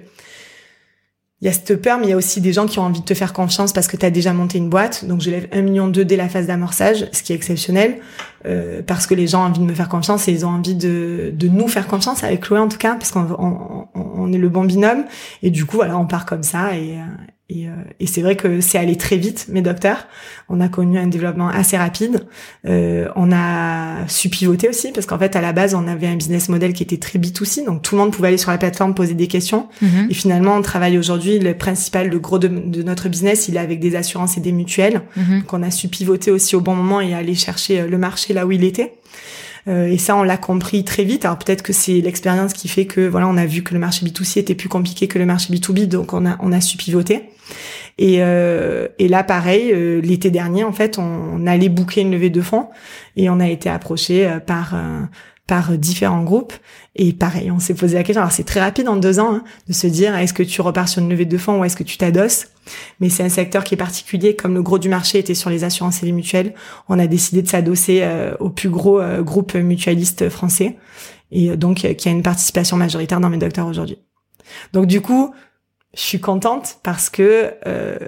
[1.45, 3.01] il y a cette peur, mais il y a aussi des gens qui ont envie
[3.01, 5.05] de te faire confiance parce que tu as déjà monté une boîte.
[5.05, 7.99] Donc je lève un million d'eux dès la phase d'amorçage, ce qui est exceptionnel,
[8.47, 10.75] euh, parce que les gens ont envie de me faire confiance et ils ont envie
[10.75, 14.39] de, de nous faire confiance, avec Chloé en tout cas, parce qu'on on, on est
[14.39, 15.05] le bon binôme.
[15.43, 16.97] Et du coup, voilà, on part comme ça et,
[17.51, 20.07] et, euh, et c'est vrai que c'est allé très vite, mes docteurs.
[20.49, 22.25] On a connu un développement assez rapide.
[22.67, 26.17] Euh, on a su pivoter aussi, parce qu'en fait, à la base, on avait un
[26.17, 28.95] business model qui était très B2C, donc tout le monde pouvait aller sur la plateforme
[28.95, 29.69] poser des questions.
[29.83, 30.09] Mhm.
[30.09, 33.79] Et finalement, on travaille aujourd'hui, le principal, le gros de, notre business, il est avec
[33.79, 35.03] des assurances et des mutuelles.
[35.17, 35.41] Mhm.
[35.41, 38.33] Donc on a su pivoter aussi au bon moment et aller chercher euh, le marché
[38.33, 38.95] là où il était.
[39.67, 41.25] Euh, et ça, on l'a compris très vite.
[41.25, 44.05] Alors peut-être que c'est l'expérience qui fait que voilà, on a vu que le marché
[44.05, 47.31] B2C était plus compliqué que le marché B2B, donc on a on a su pivoter.
[47.99, 52.31] Et, euh, et là, pareil, euh, l'été dernier, en fait, on, allait boucler une levée
[52.31, 52.69] de fonds
[53.17, 56.55] et on a été approché euh, par différents groupes.
[56.97, 58.23] Et pareil, on s'est posé la question.
[58.23, 60.89] Alors c'est très rapide en deux ans hein, de se dire est-ce que tu repars
[60.89, 62.49] sur une levée de fonds ou est-ce que tu t'adosses?
[63.01, 64.37] Mais c'est un secteur qui est particulier.
[64.37, 66.55] Comme le gros du marché était sur les assurances et les mutuelles,
[66.89, 70.77] on a décidé de s'adosser euh, au plus gros euh, groupe mutualiste français
[71.33, 73.99] et donc qui a une participation majoritaire dans mes docteurs aujourd'hui.
[74.73, 75.35] Donc du coup,
[75.95, 77.99] je suis contente parce que euh,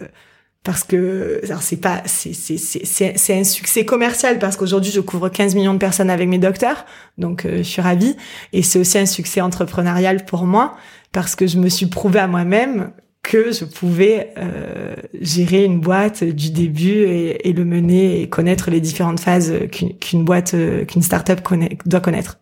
[0.67, 5.29] parce que c'est pas c'est c'est c'est c'est un succès commercial parce qu'aujourd'hui je couvre
[5.29, 6.85] 15 millions de personnes avec mes docteurs
[7.19, 8.17] donc euh, je suis ravie
[8.53, 10.77] et c'est aussi un succès entrepreneurial pour moi
[11.13, 12.91] parce que je me suis prouvé à moi-même
[13.23, 18.71] que je pouvais euh, gérer une boîte du début et, et, le mener et connaître
[18.71, 19.53] les différentes phases
[20.01, 22.39] qu'une boîte euh, qu'une startup connaît, doit connaître.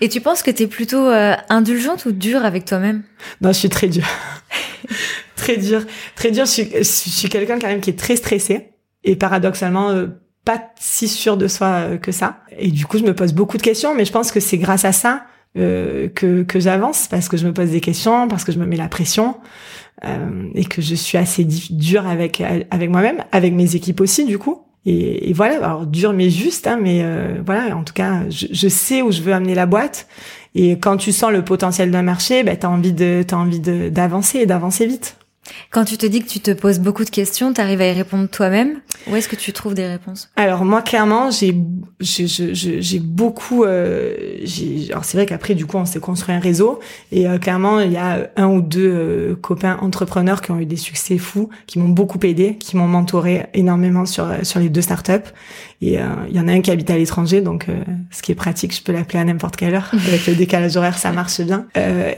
[0.00, 3.02] Et tu penses que tu es plutôt euh, indulgente ou dure avec toi-même?
[3.40, 4.06] Non, je suis très dure.
[5.52, 5.82] très dur,
[6.14, 6.44] très dur.
[6.46, 8.70] Je suis, suis quelqu'un quand même qui est très stressé
[9.04, 10.06] et paradoxalement euh,
[10.44, 12.40] pas si sûr de soi euh, que ça.
[12.58, 14.84] Et du coup, je me pose beaucoup de questions, mais je pense que c'est grâce
[14.84, 15.24] à ça
[15.56, 18.66] euh, que, que j'avance parce que je me pose des questions, parce que je me
[18.66, 19.36] mets la pression
[20.04, 24.38] euh, et que je suis assez dur avec avec moi-même, avec mes équipes aussi du
[24.38, 24.62] coup.
[24.84, 28.46] Et, et voilà, alors dur mais juste, hein, mais euh, voilà, en tout cas, je,
[28.50, 30.06] je, sais où je veux amener la boîte.
[30.54, 34.40] Et quand tu sens le potentiel d'un marché, ben t'as envie de t'as envie d'avancer
[34.40, 35.17] et d'avancer vite.
[35.70, 37.92] Quand tu te dis que tu te poses beaucoup de questions, tu arrives à y
[37.92, 38.80] répondre toi-même?
[39.06, 40.30] Où est-ce que tu trouves des réponses?
[40.36, 41.54] Alors moi, clairement, j'ai
[42.00, 43.64] j'ai beaucoup.
[43.64, 44.14] Euh,
[44.90, 46.80] alors c'est vrai qu'après, du coup, on s'est construit un réseau
[47.12, 50.66] et euh, clairement, il y a un ou deux euh, copains entrepreneurs qui ont eu
[50.66, 54.82] des succès fous, qui m'ont beaucoup aidé, qui m'ont mentoré énormément sur sur les deux
[54.82, 55.12] startups.
[55.80, 57.66] Et euh, il y en a un qui habite à l'étranger, donc
[58.10, 59.90] ce qui est pratique, je peux l'appeler à n'importe quelle heure.
[60.08, 61.66] Avec le décalage horaire, ça marche bien.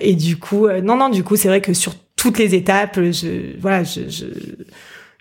[0.01, 3.01] et du coup, non, non, du coup, c'est vrai que sur toutes les étapes.
[3.01, 4.03] Je, voilà, je,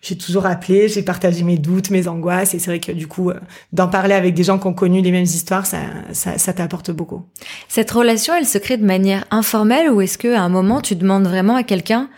[0.02, 3.30] j'ai toujours appelé, j'ai partagé mes doutes, mes angoisses, et c'est vrai que du coup,
[3.30, 3.40] euh,
[3.74, 5.78] d'en parler avec des gens qui ont connu les mêmes histoires, ça,
[6.12, 7.24] ça, ça t'apporte beaucoup.
[7.68, 10.96] Cette relation, elle se crée de manière informelle, ou est-ce que à un moment, tu
[10.96, 12.10] demandes vraiment à quelqu'un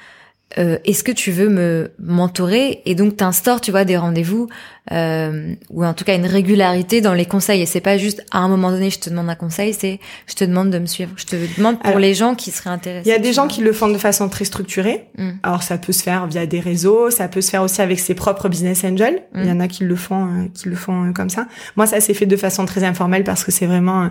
[0.58, 2.82] euh, est-ce que tu veux me mentorer?
[2.86, 4.47] Et donc t'instaures tu vois des rendez-vous
[4.91, 7.62] euh, ou en tout cas une régularité dans les conseils.
[7.62, 10.36] Et c'est pas juste à un moment donné je te demande un conseil c'est je
[10.36, 11.12] te demande de me suivre.
[11.16, 13.62] Je te demande pour les gens qui seraient intéressés il y a des gens qui
[13.62, 15.06] le font de façon très structurée.
[15.18, 15.30] Mm.
[15.43, 18.14] alors ça peut se faire via des réseaux ça peut se faire aussi avec ses
[18.16, 19.22] propres business angels.
[19.36, 19.58] Il y Mm.
[19.58, 21.47] en a qui le font euh, qui le font euh, comme ça.
[21.76, 24.08] Moi ça s'est fait de façon très informelle parce que c'est vraiment euh,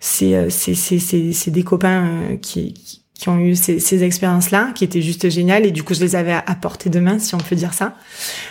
[0.00, 4.72] c'est c'est c'est c'est c'est des copains qui, qui qui ont eu ces, ces expériences-là,
[4.74, 7.34] qui étaient juste géniales, et du coup je les avais à, portée de main, si
[7.34, 7.96] on peut dire ça.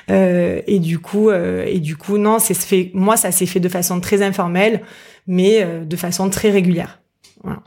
[0.10, 2.90] Euh, et du coup, euh, et du coup, non, c'est fait.
[2.94, 4.82] Moi, ça s'est fait de façon très informelle,
[5.28, 7.00] mais euh, de façon très régulière,
[7.44, 7.62] voilà.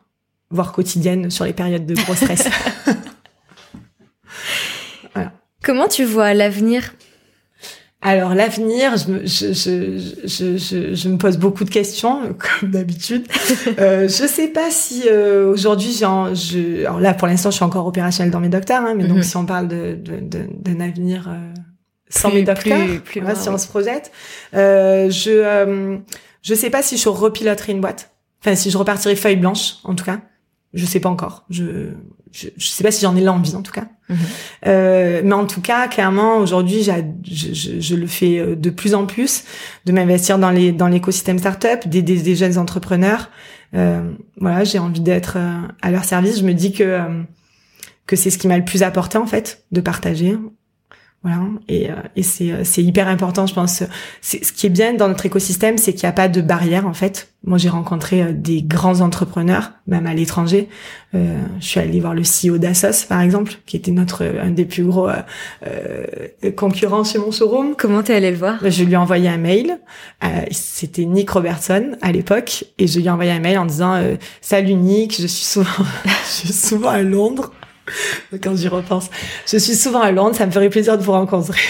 [0.51, 2.49] voire quotidienne sur les périodes de gros stress.
[5.15, 5.33] voilà.
[5.63, 6.95] comment tu vois l'avenir
[8.09, 9.99] Alors l'avenir, je, me- je, je,
[10.29, 12.21] je, je, je me pose beaucoup de questions,
[12.61, 13.27] comme d'habitude.
[13.81, 18.31] euh, je sais pas si euh, aujourd'hui, alors là pour l'instant, je suis encore opérationnelle
[18.31, 19.09] dans mes docteurs, hein, mais Mhm.
[19.15, 21.53] donc si on parle de de- de- d'un avenir euh,
[22.09, 24.13] sans Plus- mes docteurs, plus- plus voilà, loin, si on se projette,
[24.55, 25.97] euh, je euh,
[26.43, 28.13] je sais pas si je repiloterai une boîte.
[28.41, 30.21] Enfin, si je repartirai feuille blanche, en tout cas,
[30.75, 31.45] je sais pas encore.
[31.51, 31.91] Je
[32.33, 33.87] je, je sais pas si j'en ai l'envie, en tout cas.
[34.09, 34.17] Mhm.
[34.67, 36.93] Euh, mais en tout cas, clairement, aujourd'hui, je,
[37.25, 39.45] je, je le fais euh, de plus en plus,
[39.87, 43.31] de m'investir dans les dans l'écosystème startup, d'aider des jeunes entrepreneurs.
[43.75, 46.39] Euh, voilà, j'ai envie d'être euh, à leur service.
[46.39, 47.23] Je me dis que euh,
[48.07, 50.37] que c'est ce qui m'a le plus apporté en fait, de partager.
[51.27, 53.83] Voilà, et, euh, et c'est euh, c'est hyper important, je pense.
[54.23, 56.95] Ce qui est bien dans notre écosystème, c'est qu'il n'y a pas de barrière en
[56.95, 57.33] fait.
[57.45, 60.69] Moi, j'ai rencontré euh, des grands entrepreneurs, même à l'étranger.
[61.17, 64.65] Euh, je suis allée voir le CEO d'Assos, par exemple, qui était notre un des
[64.65, 65.17] plus gros euh,
[65.67, 67.75] euh, concurrents chez mon showroom.
[67.77, 68.59] comment t'es allé le voir?
[68.65, 69.79] Je lui ai envoyé un mail.
[70.23, 73.95] Euh, C'était Nick Robertson à l'époque, et je lui ai envoyé un mail en disant
[73.95, 75.85] euh, "Salut Nick, je suis souvent,
[76.25, 77.53] je suis souvent à Londres.
[78.43, 79.11] Quand j'y repense,
[79.47, 80.35] je suis souvent à Londres.
[80.37, 81.61] Ça me ferait plaisir de vous rencontrer."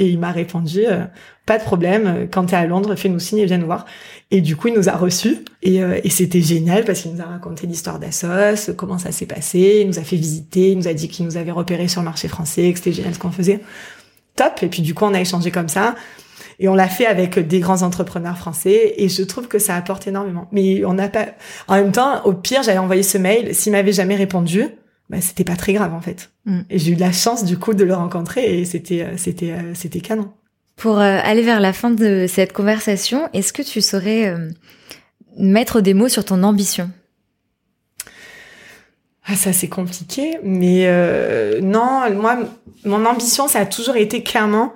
[0.00, 1.04] Et il m'a répondu euh,
[1.44, 2.06] "Pas de problème.
[2.06, 3.84] euh, Quand t'es à Londres, fais-nous signe et viens nous voir."
[4.30, 7.20] Et du coup, il nous a reçus et, euh, et c'était génial parce qu'il nous
[7.20, 10.86] a raconté l'histoire d'Assos, comment ça s'est passé, il nous a fait visiter, il nous
[10.86, 13.32] a dit qu'il nous avait repéré sur le marché français, que c'était génial ce qu'on
[13.32, 13.60] faisait.
[14.36, 14.62] Top.
[14.62, 15.96] Et puis du coup, on a échangé comme ça.
[16.60, 20.06] Et on l'a fait avec des grands entrepreneurs français et je trouve que ça apporte
[20.06, 20.48] énormément.
[20.52, 21.26] Mais on n'a pas,
[21.68, 23.54] en même temps, au pire, j'avais envoyé ce mail.
[23.54, 24.66] S'il m'avait jamais répondu,
[25.10, 26.30] bah, c'était pas très grave, en fait.
[26.44, 26.60] Mm.
[26.70, 29.52] Et j'ai eu de la chance, du coup, de le rencontrer et c'était, euh, c'était,
[29.52, 30.32] euh, c'était canon.
[30.76, 34.32] Pour euh, aller vers la fin de cette conversation, est-ce que tu saurais
[35.36, 36.90] mettre des mots sur ton ambition?
[39.30, 40.38] Ah, ça, c'est compliqué.
[40.42, 42.38] Mais, euh, non, moi,
[42.84, 44.72] mon ambition, ça a toujours été clairement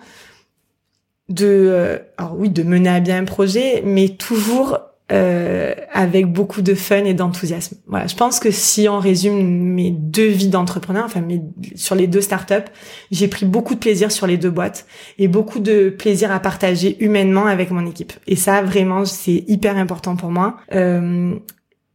[1.31, 4.79] de, euh, alors oui, de mener à bien un projet, mais toujours
[5.13, 7.77] euh, avec beaucoup de fun et d'enthousiasme.
[7.87, 11.43] Voilà, je pense que si on résume mes deux vies d'entrepreneur, enfin mes,
[11.75, 12.71] sur les deux startups,
[13.11, 14.87] j'ai pris beaucoup de plaisir sur les deux boîtes
[15.19, 18.15] et beaucoup de plaisir à partager humainement avec mon équipe.
[18.27, 20.57] Et ça, vraiment, c'est hyper important pour moi.
[20.75, 21.35] Euh,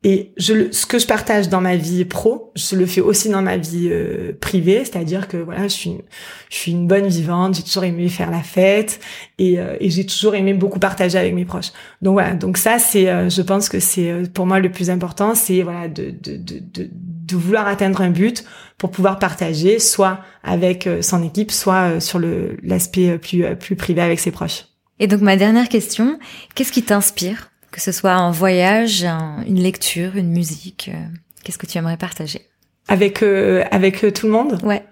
[0.03, 3.41] et je, ce que je partage dans ma vie pro, je le fais aussi dans
[3.41, 6.01] ma vie euh, privée, c'est-à-dire que voilà, je suis, une,
[6.49, 8.99] je suis une bonne vivante, j'ai toujours aimé faire la fête
[9.39, 11.71] et, euh, et j'ai toujours aimé beaucoup partager avec mes proches.
[12.03, 14.91] Donc voilà, donc ça c'est, euh, je pense que c'est euh, pour moi le plus
[14.91, 18.45] important, c'est voilà de, de, de, de, vouloir atteindre un but
[18.77, 23.75] pour pouvoir partager, soit avec euh, son équipe, soit euh, sur le l'aspect plus plus
[23.75, 24.65] privé avec ses proches.
[24.99, 26.19] Et donc ma dernière question,
[26.53, 30.97] qu'est-ce qui t'inspire Que ce soit un voyage, un- une lecture, une musique, euh,
[31.43, 32.41] qu'est-ce que tu aimerais partager
[32.87, 34.57] Avec euh, avec euh, tout le monde.
[34.63, 34.83] Ouais.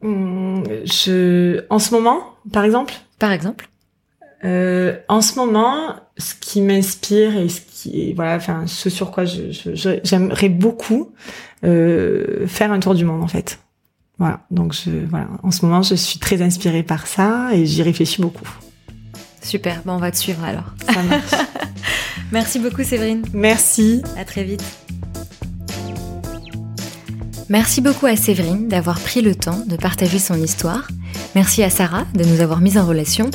[0.00, 2.20] Hum, je, en ce moment,
[2.52, 3.68] par exemple, Par exemple
[4.44, 9.24] euh, en ce moment, ce qui m'inspire et ce qui, voilà, enfin, ce sur quoi
[9.24, 11.12] je, je- je- j'aimerais beaucoup
[11.62, 13.58] faire un tour du monde en fait.
[14.18, 17.82] Voilà, donc je, voilà, en ce moment, je suis très inspirée par ça et j'y
[17.82, 18.48] réfléchis beaucoup.
[19.42, 20.74] Super, bon, on va te suivre alors.
[20.92, 21.30] Ça marche.
[22.32, 24.02] Merci beaucoup Séverine, Merci.
[24.16, 24.62] à très vite.
[27.48, 30.86] Merci beaucoup à Séverine d'avoir pris le temps de partager son histoire.
[31.34, 33.28] Merci à Sarah de nous avoir mis en relation.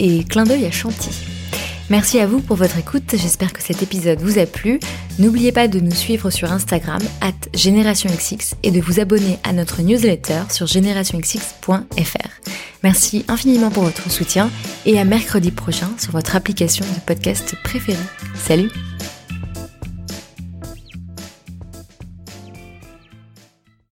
[0.00, 1.10] Et clin d'œil à Chanty.
[1.90, 4.80] Merci à vous pour votre écoute, j'espère que cet épisode vous a plu.
[5.18, 9.82] N'oubliez pas de nous suivre sur Instagram, at GenerationXX, et de vous abonner à notre
[9.82, 12.28] newsletter sur generationxx.fr.
[12.82, 14.50] Merci infiniment pour votre soutien,
[14.86, 17.98] et à mercredi prochain sur votre application de podcast préférée.
[18.34, 18.70] Salut